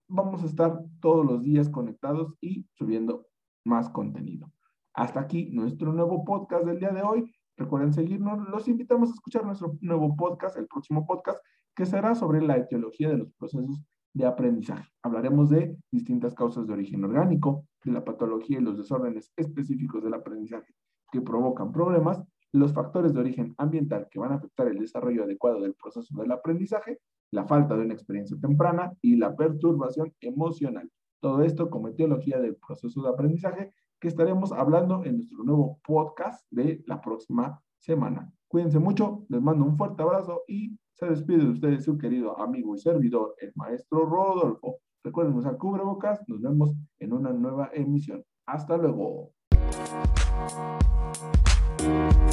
vamos 0.08 0.44
a 0.44 0.46
estar 0.46 0.80
todos 1.02 1.26
los 1.26 1.44
días 1.44 1.70
conectados 1.70 2.34
y 2.42 2.66
subiendo 2.74 3.28
más 3.64 3.90
contenido. 3.90 4.52
Hasta 4.94 5.20
aquí 5.20 5.50
nuestro 5.52 5.94
nuevo 5.94 6.24
podcast 6.26 6.66
del 6.66 6.80
día 6.80 6.90
de 6.90 7.04
hoy. 7.04 7.32
Recuerden 7.56 7.94
seguirnos. 7.94 8.48
Los 8.50 8.68
invitamos 8.68 9.10
a 9.10 9.14
escuchar 9.14 9.46
nuestro 9.46 9.78
nuevo 9.82 10.16
podcast, 10.16 10.58
el 10.58 10.68
próximo 10.68 11.06
podcast, 11.06 11.40
que 11.76 11.86
será 11.86 12.16
sobre 12.16 12.42
la 12.42 12.58
etiología 12.58 13.10
de 13.10 13.18
los 13.18 13.32
procesos 13.34 13.84
de 14.14 14.26
aprendizaje. 14.26 14.90
Hablaremos 15.04 15.50
de 15.50 15.78
distintas 15.92 16.34
causas 16.34 16.66
de 16.66 16.74
origen 16.74 17.04
orgánico, 17.04 17.66
de 17.84 17.92
la 17.92 18.04
patología 18.04 18.58
y 18.60 18.64
los 18.64 18.78
desórdenes 18.78 19.32
específicos 19.36 20.04
del 20.04 20.16
aprendizaje 20.16 20.74
que 21.12 21.22
provocan 21.22 21.72
problemas, 21.72 22.22
los 22.52 22.74
factores 22.74 23.14
de 23.14 23.20
origen 23.20 23.54
ambiental 23.58 24.08
que 24.10 24.20
van 24.20 24.32
a 24.32 24.36
afectar 24.36 24.68
el 24.68 24.80
desarrollo 24.80 25.24
adecuado 25.24 25.62
del 25.62 25.74
proceso 25.74 26.20
del 26.20 26.32
aprendizaje, 26.32 27.00
la 27.32 27.46
falta 27.46 27.76
de 27.76 27.84
una 27.84 27.94
experiencia 27.94 28.38
temprana 28.40 28.94
y 29.02 29.16
la 29.16 29.36
perturbación 29.36 30.14
emocional. 30.22 30.90
Todo 31.20 31.42
esto 31.44 31.70
como 31.70 31.90
etiología 31.90 32.40
del 32.40 32.56
proceso 32.56 33.02
de 33.02 33.10
aprendizaje 33.10 33.74
que 34.00 34.08
estaremos 34.08 34.52
hablando 34.52 35.04
en 35.04 35.18
nuestro 35.18 35.44
nuevo 35.44 35.80
podcast 35.86 36.46
de 36.52 36.84
la 36.86 37.02
próxima 37.02 37.62
semana. 37.80 38.32
Cuídense 38.48 38.80
mucho, 38.80 39.26
les 39.30 39.42
mando 39.42 39.66
un 39.66 39.76
fuerte 39.76 40.04
abrazo 40.04 40.44
y 40.48 40.78
se 40.94 41.08
despide 41.08 41.40
de 41.40 41.50
ustedes 41.50 41.84
su 41.84 41.98
querido 41.98 42.40
amigo 42.40 42.76
y 42.76 42.80
servidor, 42.80 43.36
el 43.40 43.52
maestro 43.56 44.06
Rodolfo. 44.06 44.78
Recuerden 45.04 45.36
usar 45.36 45.58
cubrebocas, 45.58 46.22
nos 46.28 46.42
vemos 46.42 46.74
en 47.00 47.14
una 47.14 47.32
nueva 47.34 47.70
emisión. 47.74 48.24
Hasta 48.46 48.78
luego. 48.78 49.34